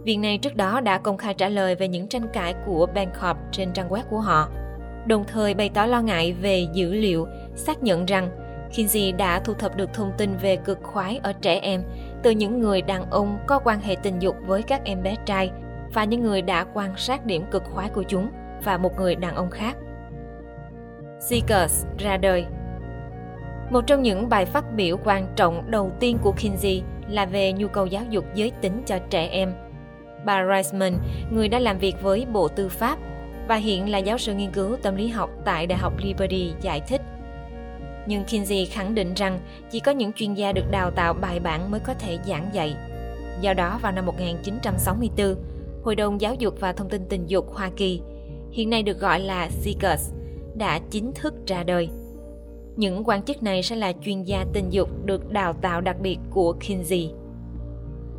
Viện 0.03 0.21
này 0.21 0.37
trước 0.37 0.55
đó 0.55 0.81
đã 0.81 0.97
công 0.97 1.17
khai 1.17 1.33
trả 1.33 1.49
lời 1.49 1.75
về 1.75 1.87
những 1.87 2.07
tranh 2.07 2.27
cãi 2.33 2.55
của 2.65 2.87
Bancroft 2.95 3.35
trên 3.51 3.73
trang 3.73 3.89
web 3.89 4.03
của 4.09 4.19
họ, 4.19 4.49
đồng 5.07 5.23
thời 5.27 5.53
bày 5.53 5.69
tỏ 5.69 5.85
lo 5.85 6.01
ngại 6.01 6.33
về 6.41 6.67
dữ 6.73 6.93
liệu 6.93 7.27
xác 7.55 7.83
nhận 7.83 8.05
rằng 8.05 8.29
Kinsey 8.75 9.11
đã 9.11 9.39
thu 9.39 9.53
thập 9.53 9.77
được 9.77 9.89
thông 9.93 10.11
tin 10.17 10.37
về 10.37 10.55
cực 10.55 10.79
khoái 10.83 11.19
ở 11.23 11.33
trẻ 11.33 11.59
em 11.59 11.83
từ 12.23 12.31
những 12.31 12.59
người 12.59 12.81
đàn 12.81 13.09
ông 13.09 13.37
có 13.47 13.59
quan 13.59 13.79
hệ 13.79 13.95
tình 13.95 14.19
dục 14.19 14.35
với 14.45 14.61
các 14.61 14.81
em 14.85 15.03
bé 15.03 15.15
trai 15.25 15.51
và 15.93 16.03
những 16.03 16.23
người 16.23 16.41
đã 16.41 16.65
quan 16.73 16.93
sát 16.97 17.25
điểm 17.25 17.43
cực 17.51 17.63
khoái 17.63 17.89
của 17.89 18.03
chúng 18.03 18.29
và 18.63 18.77
một 18.77 18.97
người 18.97 19.15
đàn 19.15 19.35
ông 19.35 19.49
khác. 19.49 19.75
Seekers 21.29 21.85
ra 21.97 22.17
đời 22.17 22.45
Một 23.69 23.87
trong 23.87 24.01
những 24.01 24.29
bài 24.29 24.45
phát 24.45 24.75
biểu 24.75 24.97
quan 25.03 25.27
trọng 25.35 25.71
đầu 25.71 25.91
tiên 25.99 26.17
của 26.21 26.31
Kinsey 26.31 26.81
là 27.09 27.25
về 27.25 27.53
nhu 27.53 27.67
cầu 27.67 27.85
giáo 27.85 28.03
dục 28.09 28.25
giới 28.35 28.51
tính 28.61 28.83
cho 28.85 28.99
trẻ 29.09 29.27
em. 29.27 29.53
Bà 30.25 30.45
Reisman, 30.45 30.97
người 31.31 31.47
đã 31.47 31.59
làm 31.59 31.77
việc 31.77 31.95
với 32.01 32.25
Bộ 32.33 32.47
Tư 32.47 32.69
pháp 32.69 32.97
và 33.47 33.55
hiện 33.55 33.91
là 33.91 33.97
giáo 33.97 34.17
sư 34.17 34.33
nghiên 34.33 34.51
cứu 34.51 34.75
tâm 34.83 34.95
lý 34.95 35.07
học 35.07 35.29
tại 35.45 35.67
Đại 35.67 35.79
học 35.79 35.93
Liberty 35.97 36.53
giải 36.61 36.81
thích 36.87 37.01
nhưng 38.05 38.23
Kinsey 38.23 38.65
khẳng 38.65 38.95
định 38.95 39.13
rằng 39.13 39.39
chỉ 39.71 39.79
có 39.79 39.91
những 39.91 40.13
chuyên 40.13 40.33
gia 40.33 40.51
được 40.51 40.71
đào 40.71 40.91
tạo 40.91 41.13
bài 41.13 41.39
bản 41.39 41.71
mới 41.71 41.79
có 41.79 41.93
thể 41.93 42.17
giảng 42.27 42.49
dạy. 42.53 42.75
Do 43.41 43.53
đó 43.53 43.79
vào 43.81 43.91
năm 43.91 44.05
1964, 44.05 45.35
Hội 45.83 45.95
đồng 45.95 46.21
Giáo 46.21 46.35
dục 46.35 46.55
và 46.59 46.73
Thông 46.73 46.89
tin 46.89 47.05
Tình 47.09 47.29
dục 47.29 47.53
Hoa 47.53 47.69
Kỳ, 47.75 48.01
hiện 48.51 48.69
nay 48.69 48.83
được 48.83 48.99
gọi 48.99 49.19
là 49.19 49.49
CICUS, 49.63 50.11
đã 50.55 50.79
chính 50.89 51.11
thức 51.15 51.33
ra 51.47 51.63
đời. 51.63 51.89
Những 52.75 53.03
quan 53.05 53.23
chức 53.23 53.43
này 53.43 53.63
sẽ 53.63 53.75
là 53.75 53.93
chuyên 54.05 54.23
gia 54.23 54.45
tình 54.53 54.69
dục 54.69 54.89
được 55.05 55.31
đào 55.31 55.53
tạo 55.53 55.81
đặc 55.81 55.95
biệt 56.01 56.17
của 56.29 56.53
Kinsey. 56.53 57.11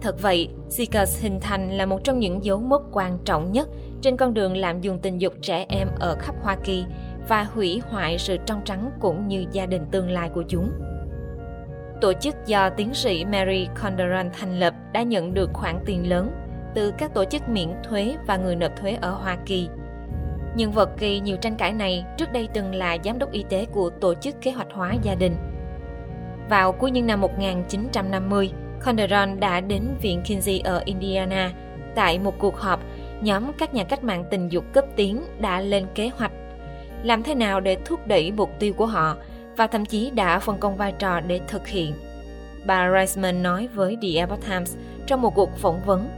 Thật 0.01 0.23
vậy, 0.23 0.49
Seekers 0.69 1.23
hình 1.23 1.41
thành 1.41 1.71
là 1.71 1.87
một 1.87 2.05
trong 2.05 2.19
những 2.19 2.45
dấu 2.45 2.61
mốc 2.61 2.83
quan 2.93 3.19
trọng 3.25 3.53
nhất 3.53 3.69
trên 4.01 4.17
con 4.17 4.35
đường 4.35 4.57
lạm 4.57 4.81
dụng 4.81 4.99
tình 4.99 5.21
dục 5.21 5.33
trẻ 5.43 5.67
em 5.69 5.89
ở 6.01 6.17
khắp 6.19 6.35
Hoa 6.43 6.57
Kỳ 6.65 6.85
và 7.29 7.45
hủy 7.45 7.83
hoại 7.89 8.19
sự 8.19 8.37
trong 8.47 8.61
trắng 8.65 8.91
cũng 9.01 9.29
như 9.29 9.47
gia 9.53 9.67
đình 9.67 9.83
tương 9.91 10.11
lai 10.11 10.31
của 10.35 10.45
chúng. 10.49 10.71
Tổ 12.01 12.13
chức 12.13 12.35
do 12.47 12.71
tiến 12.71 12.95
sĩ 12.95 13.25
Mary 13.25 13.67
Condoran 13.83 14.31
thành 14.33 14.61
lập 14.61 14.75
đã 14.93 15.03
nhận 15.03 15.35
được 15.35 15.51
khoản 15.53 15.79
tiền 15.87 16.09
lớn 16.09 16.31
từ 16.75 16.93
các 16.99 17.15
tổ 17.15 17.25
chức 17.25 17.49
miễn 17.49 17.69
thuế 17.89 18.17
và 18.27 18.37
người 18.37 18.57
nộp 18.57 18.73
thuế 18.81 18.93
ở 18.93 19.11
Hoa 19.11 19.37
Kỳ. 19.47 19.69
Nhân 20.55 20.73
vật 20.73 20.99
gây 20.99 21.21
nhiều 21.21 21.37
tranh 21.37 21.57
cãi 21.57 21.73
này 21.73 22.05
trước 22.17 22.33
đây 22.33 22.49
từng 22.55 22.75
là 22.75 22.97
giám 23.05 23.19
đốc 23.19 23.33
y 23.33 23.45
tế 23.49 23.67
của 23.73 23.91
Tổ 23.91 24.15
chức 24.15 24.41
Kế 24.41 24.51
hoạch 24.51 24.73
hóa 24.73 24.95
gia 25.03 25.15
đình. 25.15 25.37
Vào 26.49 26.73
cuối 26.73 26.91
những 26.91 27.07
năm 27.07 27.21
1950, 27.21 28.53
Condoron 28.81 29.41
đã 29.41 29.61
đến 29.61 29.83
Viện 30.01 30.23
Kinsey 30.23 30.59
ở 30.59 30.83
Indiana. 30.85 31.53
Tại 31.95 32.19
một 32.19 32.35
cuộc 32.39 32.57
họp, 32.57 32.81
nhóm 33.21 33.53
các 33.59 33.75
nhà 33.75 33.85
cách 33.85 34.05
mạng 34.05 34.25
tình 34.31 34.49
dục 34.49 34.65
cấp 34.73 34.85
tiến 34.97 35.25
đã 35.39 35.61
lên 35.61 35.87
kế 35.95 36.11
hoạch 36.19 36.33
làm 37.05 37.23
thế 37.23 37.35
nào 37.35 37.61
để 37.61 37.77
thúc 37.85 38.07
đẩy 38.07 38.33
mục 38.33 38.51
tiêu 38.59 38.73
của 38.73 38.87
họ 38.87 39.17
và 39.57 39.67
thậm 39.67 39.85
chí 39.85 40.11
đã 40.11 40.39
phân 40.39 40.59
công 40.59 40.77
vai 40.77 40.93
trò 40.99 41.21
để 41.21 41.41
thực 41.49 41.67
hiện. 41.67 41.95
Bà 42.67 42.91
Reisman 42.93 43.43
nói 43.43 43.69
với 43.75 43.97
The 44.03 44.09
Epoch 44.19 44.41
Times 44.49 44.77
trong 45.07 45.23
một 45.23 45.35
cuộc 45.35 45.57
phỏng 45.57 45.81
vấn. 45.87 46.09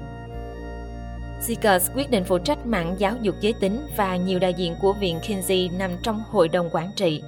Seekers 1.40 1.90
quyết 1.94 2.10
định 2.10 2.24
phụ 2.24 2.38
trách 2.38 2.66
mạng 2.66 2.94
giáo 2.98 3.14
dục 3.22 3.34
giới 3.40 3.54
tính 3.60 3.86
và 3.96 4.16
nhiều 4.16 4.38
đại 4.38 4.54
diện 4.54 4.74
của 4.82 4.92
Viện 4.92 5.18
Kinsey 5.20 5.68
nằm 5.68 5.90
trong 6.02 6.22
hội 6.30 6.48
đồng 6.48 6.68
quản 6.72 6.90
trị. 6.96 7.22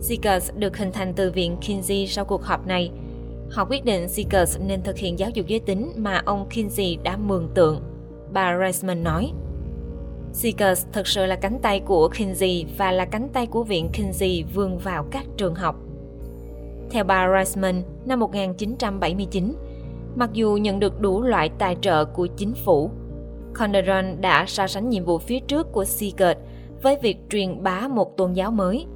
Seekers 0.00 0.50
được 0.56 0.76
hình 0.76 0.92
thành 0.92 1.12
từ 1.14 1.30
Viện 1.30 1.56
Kinsey 1.56 2.06
sau 2.06 2.24
cuộc 2.24 2.42
họp 2.42 2.66
này. 2.66 2.90
Họ 3.50 3.64
quyết 3.64 3.84
định 3.84 4.08
Seekers 4.08 4.58
nên 4.60 4.82
thực 4.82 4.96
hiện 4.96 5.18
giáo 5.18 5.30
dục 5.30 5.46
giới 5.46 5.60
tính 5.60 5.92
mà 5.96 6.22
ông 6.24 6.48
Kinsey 6.48 6.98
đã 7.02 7.16
mường 7.16 7.48
tượng. 7.54 7.82
Bà 8.32 8.58
Reisman 8.58 9.04
nói. 9.04 9.32
Seekers 10.32 10.86
thực 10.92 11.06
sự 11.06 11.26
là 11.26 11.36
cánh 11.36 11.58
tay 11.62 11.80
của 11.80 12.08
Kinsey 12.08 12.66
và 12.78 12.92
là 12.92 13.04
cánh 13.04 13.28
tay 13.28 13.46
của 13.46 13.62
viện 13.62 13.88
Kinsey 13.92 14.44
vươn 14.54 14.78
vào 14.78 15.06
các 15.10 15.24
trường 15.36 15.54
học. 15.54 15.76
Theo 16.90 17.04
bà 17.04 17.28
Reisman, 17.34 17.82
năm 18.04 18.20
1979, 18.20 19.54
mặc 20.16 20.30
dù 20.32 20.56
nhận 20.56 20.80
được 20.80 21.00
đủ 21.00 21.22
loại 21.22 21.50
tài 21.58 21.76
trợ 21.80 22.04
của 22.04 22.26
chính 22.26 22.54
phủ, 22.54 22.90
Conderon 23.58 24.20
đã 24.20 24.44
so 24.46 24.66
sánh 24.66 24.88
nhiệm 24.88 25.04
vụ 25.04 25.18
phía 25.18 25.40
trước 25.40 25.72
của 25.72 25.84
Seekers 25.84 26.40
với 26.82 26.98
việc 27.02 27.16
truyền 27.30 27.62
bá 27.62 27.88
một 27.88 28.16
tôn 28.16 28.32
giáo 28.32 28.50
mới. 28.50 28.86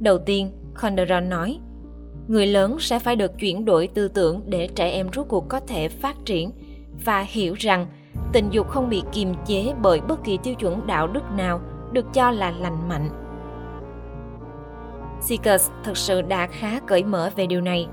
Đầu 0.00 0.18
tiên, 0.18 0.52
Conderon 0.74 1.28
nói, 1.28 1.58
người 2.28 2.46
lớn 2.46 2.76
sẽ 2.80 2.98
phải 2.98 3.16
được 3.16 3.38
chuyển 3.38 3.64
đổi 3.64 3.86
tư 3.86 4.08
tưởng 4.08 4.42
để 4.46 4.68
trẻ 4.74 4.90
em 4.90 5.08
rốt 5.12 5.26
cuộc 5.28 5.48
có 5.48 5.60
thể 5.60 5.88
phát 5.88 6.16
triển 6.24 6.50
và 7.04 7.20
hiểu 7.20 7.54
rằng 7.58 7.86
tình 8.32 8.50
dục 8.50 8.68
không 8.68 8.88
bị 8.88 9.02
kiềm 9.12 9.34
chế 9.46 9.72
bởi 9.82 10.00
bất 10.00 10.24
kỳ 10.24 10.38
tiêu 10.42 10.54
chuẩn 10.54 10.86
đạo 10.86 11.06
đức 11.06 11.22
nào 11.36 11.60
được 11.92 12.06
cho 12.14 12.30
là 12.30 12.50
lành 12.50 12.88
mạnh. 12.88 13.10
Seekers 15.20 15.70
thực 15.84 15.96
sự 15.96 16.22
đã 16.22 16.46
khá 16.46 16.80
cởi 16.80 17.04
mở 17.04 17.30
về 17.36 17.46
điều 17.46 17.60
này. 17.60 17.86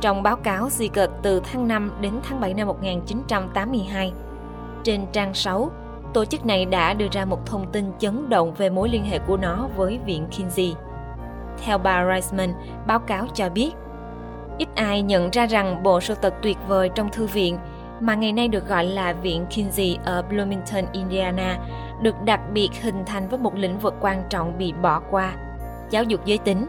Trong 0.00 0.22
báo 0.22 0.36
cáo 0.36 0.70
Seekers 0.70 1.12
từ 1.22 1.40
tháng 1.44 1.68
5 1.68 1.90
đến 2.00 2.12
tháng 2.22 2.40
7 2.40 2.54
năm 2.54 2.66
1982, 2.66 4.12
trên 4.84 5.06
trang 5.12 5.34
6, 5.34 5.70
tổ 6.14 6.24
chức 6.24 6.46
này 6.46 6.64
đã 6.64 6.94
đưa 6.94 7.08
ra 7.12 7.24
một 7.24 7.46
thông 7.46 7.72
tin 7.72 7.92
chấn 7.98 8.28
động 8.28 8.54
về 8.54 8.70
mối 8.70 8.88
liên 8.88 9.04
hệ 9.04 9.18
của 9.18 9.36
nó 9.36 9.68
với 9.76 9.98
Viện 10.06 10.26
Kinsey. 10.26 10.74
Theo 11.64 11.78
bà 11.78 12.06
Reisman, 12.06 12.54
báo 12.86 12.98
cáo 12.98 13.26
cho 13.34 13.48
biết, 13.48 13.70
ít 14.58 14.68
ai 14.74 15.02
nhận 15.02 15.30
ra 15.30 15.46
rằng 15.46 15.82
bộ 15.82 16.00
sưu 16.00 16.16
tập 16.16 16.34
tuyệt 16.42 16.56
vời 16.68 16.90
trong 16.94 17.08
thư 17.12 17.26
viện– 17.26 17.58
mà 18.00 18.14
ngày 18.14 18.32
nay 18.32 18.48
được 18.48 18.68
gọi 18.68 18.84
là 18.84 19.12
Viện 19.12 19.46
Kinsey 19.46 19.98
ở 20.04 20.22
Bloomington, 20.22 20.84
Indiana, 20.92 21.58
được 22.02 22.14
đặc 22.24 22.40
biệt 22.52 22.68
hình 22.82 23.04
thành 23.06 23.28
với 23.28 23.38
một 23.38 23.54
lĩnh 23.54 23.78
vực 23.78 23.94
quan 24.00 24.22
trọng 24.30 24.58
bị 24.58 24.72
bỏ 24.82 25.00
qua, 25.10 25.36
giáo 25.90 26.04
dục 26.04 26.24
giới 26.24 26.38
tính. 26.38 26.66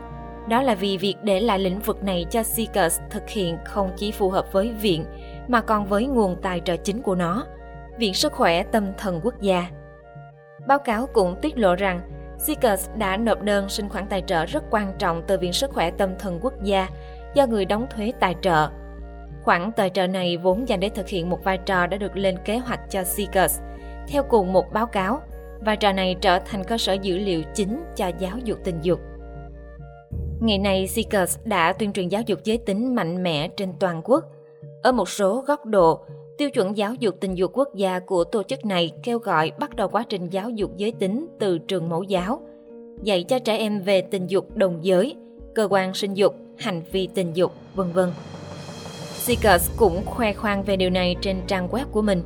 Đó 0.47 0.61
là 0.61 0.75
vì 0.75 0.97
việc 0.97 1.15
để 1.23 1.39
lại 1.39 1.59
lĩnh 1.59 1.79
vực 1.79 2.03
này 2.03 2.25
cho 2.29 2.43
Seekers 2.43 2.99
thực 3.09 3.29
hiện 3.29 3.57
không 3.65 3.91
chỉ 3.97 4.11
phù 4.11 4.29
hợp 4.29 4.45
với 4.51 4.71
viện, 4.71 5.05
mà 5.47 5.61
còn 5.61 5.85
với 5.85 6.05
nguồn 6.05 6.35
tài 6.41 6.61
trợ 6.65 6.77
chính 6.77 7.01
của 7.01 7.15
nó, 7.15 7.45
Viện 7.97 8.13
Sức 8.13 8.33
khỏe 8.33 8.63
Tâm 8.63 8.91
thần 8.97 9.19
Quốc 9.23 9.41
gia. 9.41 9.67
Báo 10.67 10.79
cáo 10.79 11.07
cũng 11.13 11.35
tiết 11.41 11.57
lộ 11.57 11.75
rằng 11.75 12.01
Seekers 12.39 12.89
đã 12.97 13.17
nộp 13.17 13.41
đơn 13.41 13.69
xin 13.69 13.89
khoản 13.89 14.05
tài 14.09 14.21
trợ 14.21 14.45
rất 14.45 14.63
quan 14.71 14.93
trọng 14.99 15.23
từ 15.27 15.37
Viện 15.37 15.53
Sức 15.53 15.71
khỏe 15.73 15.91
Tâm 15.91 16.09
thần 16.19 16.39
Quốc 16.41 16.53
gia 16.63 16.89
do 17.33 17.45
người 17.47 17.65
đóng 17.65 17.87
thuế 17.89 18.11
tài 18.19 18.35
trợ 18.41 18.69
Khoản 19.45 19.71
tài 19.71 19.89
trợ 19.89 20.07
này 20.07 20.37
vốn 20.37 20.69
dành 20.69 20.79
để 20.79 20.89
thực 20.89 21.07
hiện 21.07 21.29
một 21.29 21.43
vai 21.43 21.57
trò 21.57 21.87
đã 21.87 21.97
được 21.97 22.17
lên 22.17 22.37
kế 22.45 22.57
hoạch 22.57 22.79
cho 22.89 23.03
Seekers. 23.03 23.59
Theo 24.07 24.23
cùng 24.29 24.53
một 24.53 24.73
báo 24.73 24.85
cáo, 24.85 25.21
vai 25.65 25.77
trò 25.77 25.91
này 25.91 26.15
trở 26.21 26.39
thành 26.39 26.63
cơ 26.63 26.77
sở 26.77 26.93
dữ 26.93 27.17
liệu 27.17 27.43
chính 27.53 27.83
cho 27.95 28.11
giáo 28.19 28.37
dục 28.43 28.59
tình 28.63 28.79
dục. 28.81 28.99
Ngày 30.41 30.57
nay, 30.57 30.87
Seekers 30.87 31.39
đã 31.45 31.73
tuyên 31.73 31.93
truyền 31.93 32.07
giáo 32.07 32.21
dục 32.25 32.39
giới 32.43 32.57
tính 32.57 32.95
mạnh 32.95 33.23
mẽ 33.23 33.47
trên 33.47 33.73
toàn 33.79 34.01
quốc. 34.03 34.23
Ở 34.83 34.91
một 34.91 35.09
số 35.09 35.43
góc 35.47 35.65
độ, 35.65 36.05
tiêu 36.37 36.49
chuẩn 36.49 36.77
giáo 36.77 36.93
dục 36.93 37.15
tình 37.19 37.37
dục 37.37 37.51
quốc 37.53 37.75
gia 37.75 37.99
của 37.99 38.23
tổ 38.23 38.43
chức 38.43 38.65
này 38.65 38.91
kêu 39.03 39.19
gọi 39.19 39.51
bắt 39.59 39.75
đầu 39.75 39.87
quá 39.87 40.05
trình 40.09 40.29
giáo 40.29 40.49
dục 40.49 40.77
giới 40.77 40.91
tính 40.91 41.27
từ 41.39 41.57
trường 41.57 41.89
mẫu 41.89 42.03
giáo, 42.03 42.41
dạy 43.03 43.23
cho 43.23 43.39
trẻ 43.39 43.57
em 43.57 43.81
về 43.81 44.01
tình 44.01 44.27
dục 44.27 44.57
đồng 44.57 44.85
giới, 44.85 45.15
cơ 45.55 45.67
quan 45.71 45.93
sinh 45.93 46.13
dục, 46.13 46.35
hành 46.57 46.81
vi 46.91 47.07
tình 47.07 47.33
dục, 47.33 47.51
vân 47.75 47.91
vân. 47.91 48.11
Seekers 49.13 49.71
cũng 49.77 50.05
khoe 50.05 50.33
khoang 50.33 50.63
về 50.63 50.75
điều 50.75 50.89
này 50.89 51.15
trên 51.21 51.41
trang 51.47 51.67
web 51.67 51.85
của 51.91 52.01
mình. 52.01 52.21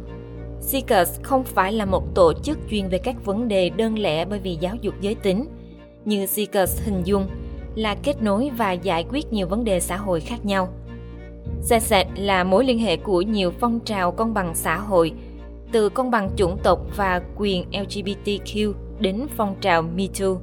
Seekers 0.61 1.21
không 1.21 1.43
phải 1.43 1.73
là 1.73 1.85
một 1.85 2.03
tổ 2.15 2.33
chức 2.43 2.57
chuyên 2.71 2.87
về 2.87 2.97
các 2.97 3.25
vấn 3.25 3.47
đề 3.47 3.69
đơn 3.69 3.99
lẻ 3.99 4.25
bởi 4.25 4.39
vì 4.39 4.57
giáo 4.61 4.75
dục 4.81 4.93
giới 5.01 5.15
tính, 5.15 5.45
như 6.05 6.25
Seekers 6.25 6.81
hình 6.85 7.01
dung 7.03 7.27
là 7.75 7.95
kết 8.03 8.21
nối 8.21 8.51
và 8.57 8.71
giải 8.71 9.05
quyết 9.09 9.33
nhiều 9.33 9.47
vấn 9.47 9.63
đề 9.63 9.79
xã 9.79 9.97
hội 9.97 10.19
khác 10.19 10.45
nhau. 10.45 10.69
SESET 11.61 12.07
là 12.15 12.43
mối 12.43 12.65
liên 12.65 12.79
hệ 12.79 12.97
của 12.97 13.21
nhiều 13.21 13.51
phong 13.59 13.79
trào 13.79 14.11
công 14.11 14.33
bằng 14.33 14.55
xã 14.55 14.77
hội, 14.77 15.13
từ 15.71 15.89
công 15.89 16.11
bằng 16.11 16.29
chủng 16.35 16.57
tộc 16.63 16.79
và 16.97 17.21
quyền 17.35 17.65
LGBTQ 17.71 18.73
đến 18.99 19.27
phong 19.37 19.55
trào 19.61 19.81
MeToo. 19.81 20.35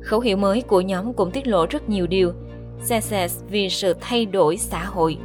Khẩu 0.00 0.20
hiệu 0.20 0.36
mới 0.36 0.60
của 0.60 0.80
nhóm 0.80 1.12
cũng 1.12 1.30
tiết 1.30 1.46
lộ 1.46 1.66
rất 1.70 1.88
nhiều 1.88 2.06
điều, 2.06 2.32
SESET 2.80 3.30
vì 3.50 3.68
sự 3.68 3.94
thay 4.00 4.26
đổi 4.26 4.56
xã 4.56 4.84
hội. 4.84 5.18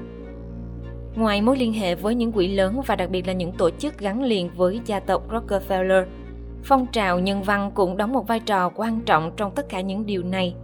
Ngoài 1.16 1.42
mối 1.42 1.58
liên 1.58 1.74
hệ 1.74 1.96
với 1.96 2.16
những 2.16 2.32
quỹ 2.32 2.48
lớn 2.48 2.82
và 2.86 2.96
đặc 2.96 3.10
biệt 3.10 3.28
là 3.28 3.34
những 3.34 3.52
tổ 3.52 3.70
chức 3.70 4.00
gắn 4.00 4.24
liền 4.24 4.50
với 4.56 4.82
gia 4.86 5.00
tộc 5.00 5.32
Rockefeller, 5.32 6.06
phong 6.64 6.88
trào 6.92 7.20
nhân 7.20 7.44
văn 7.44 7.72
cũng 7.76 7.98
đóng 7.98 8.14
một 8.14 8.28
vai 8.28 8.40
trò 8.40 8.70
quan 8.76 9.00
trọng 9.06 9.32
trong 9.38 9.52
tất 9.56 9.70
cả 9.70 9.82
những 9.82 10.06
điều 10.06 10.24
này. 10.24 10.56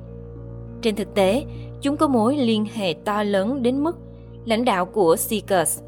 Trên 0.82 0.96
thực 0.96 1.14
tế, 1.14 1.46
chúng 1.82 1.98
có 1.98 2.08
mối 2.08 2.38
liên 2.38 2.66
hệ 2.74 2.94
to 3.06 3.24
lớn 3.24 3.64
đến 3.64 3.84
mức 3.84 3.98
lãnh 4.46 4.66
đạo 4.66 4.86
của 4.86 5.16
Seekers, 5.16 5.82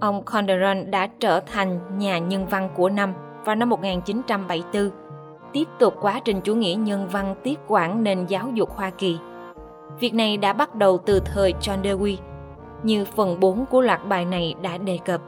ông 0.00 0.24
Calderon 0.24 0.90
đã 0.90 1.06
trở 1.06 1.40
thành 1.40 1.98
nhà 1.98 2.18
nhân 2.18 2.46
văn 2.46 2.68
của 2.76 2.88
năm 2.88 3.14
vào 3.44 3.54
năm 3.54 3.68
1974, 3.68 4.90
tiếp 5.52 5.64
tục 5.78 5.94
quá 6.00 6.20
trình 6.24 6.40
chủ 6.40 6.54
nghĩa 6.54 6.74
nhân 6.74 7.08
văn 7.08 7.34
tiếp 7.42 7.54
quản 7.68 8.04
nền 8.04 8.26
giáo 8.26 8.50
dục 8.54 8.70
Hoa 8.70 8.90
Kỳ. 8.90 9.18
Việc 10.00 10.14
này 10.14 10.36
đã 10.36 10.52
bắt 10.52 10.74
đầu 10.74 10.98
từ 11.06 11.20
thời 11.20 11.54
John 11.60 11.82
Dewey, 11.82 12.16
như 12.82 13.04
phần 13.04 13.40
4 13.40 13.66
của 13.66 13.80
loạt 13.80 14.06
bài 14.08 14.24
này 14.24 14.54
đã 14.62 14.78
đề 14.78 14.98
cập. 15.04 15.20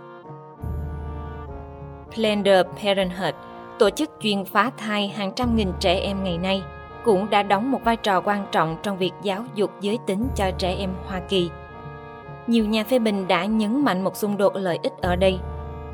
Planned 2.15 2.67
Parenthood, 2.83 3.35
tổ 3.79 3.91
chức 3.91 4.11
chuyên 4.21 4.45
phá 4.45 4.71
thai 4.77 5.09
hàng 5.09 5.33
trăm 5.37 5.57
nghìn 5.57 5.73
trẻ 5.81 6.01
em 6.01 6.25
ngày 6.25 6.39
nay, 6.39 6.63
cũng 7.05 7.31
đã 7.31 7.43
đóng 7.43 7.71
một 7.71 7.85
vai 7.85 7.97
trò 7.97 8.21
quan 8.21 8.47
trọng 8.53 8.77
trong 8.83 8.99
việc 8.99 9.13
giáo 9.23 9.45
dục 9.55 9.71
giới 9.81 9.99
tính 10.07 10.29
cho 10.35 10.51
trẻ 10.59 10.75
em 10.79 10.91
Hoa 11.07 11.21
Kỳ. 11.21 11.51
Nhiều 12.47 12.67
nhà 12.67 12.85
phê 12.85 12.99
bình 12.99 13.29
đã 13.29 13.45
nhấn 13.45 13.85
mạnh 13.85 14.05
một 14.05 14.17
xung 14.17 14.37
đột 14.37 14.57
lợi 14.57 14.79
ích 14.83 14.93
ở 15.01 15.17
đây. 15.17 15.39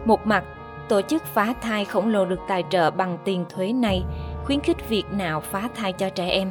Một 0.04 0.20
mặt, 0.26 0.44
tổ 0.88 1.02
chức 1.02 1.22
phá 1.22 1.54
thai 1.60 1.84
khổng 1.84 2.08
lồ 2.08 2.24
được 2.24 2.40
tài 2.48 2.64
trợ 2.70 2.90
bằng 2.90 3.18
tiền 3.24 3.44
thuế 3.48 3.72
này 3.72 4.04
khuyến 4.44 4.60
khích 4.60 4.88
việc 4.88 5.04
nào 5.12 5.40
phá 5.40 5.68
thai 5.74 5.92
cho 5.92 6.10
trẻ 6.10 6.28
em. 6.28 6.50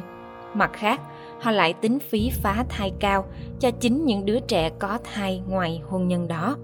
Mặt 0.54 0.70
khác, 0.72 1.00
họ 1.40 1.50
lại 1.50 1.72
tính 1.72 1.98
phí 1.98 2.30
phá 2.42 2.64
thai 2.68 2.92
cao 3.00 3.24
cho 3.60 3.70
chính 3.70 4.04
những 4.04 4.24
đứa 4.24 4.40
trẻ 4.40 4.70
có 4.78 4.98
thai 5.04 5.42
ngoài 5.48 5.80
hôn 5.88 6.08
nhân 6.08 6.28
đó. 6.28 6.56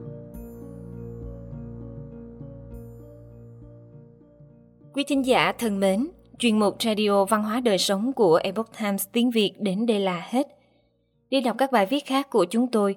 Quý 4.92 5.04
thính 5.08 5.26
giả 5.26 5.52
thân 5.52 5.80
mến, 5.80 6.08
chuyên 6.38 6.58
mục 6.58 6.76
Radio 6.82 7.24
Văn 7.24 7.42
hóa 7.42 7.60
Đời 7.60 7.78
Sống 7.78 8.12
của 8.12 8.40
Epoch 8.42 8.78
Times 8.80 9.06
tiếng 9.12 9.30
Việt 9.30 9.52
đến 9.58 9.86
đây 9.86 10.00
là 10.00 10.22
hết. 10.28 10.46
Đi 11.30 11.40
đọc 11.40 11.56
các 11.58 11.72
bài 11.72 11.86
viết 11.86 12.06
khác 12.06 12.30
của 12.30 12.44
chúng 12.44 12.66
tôi, 12.70 12.96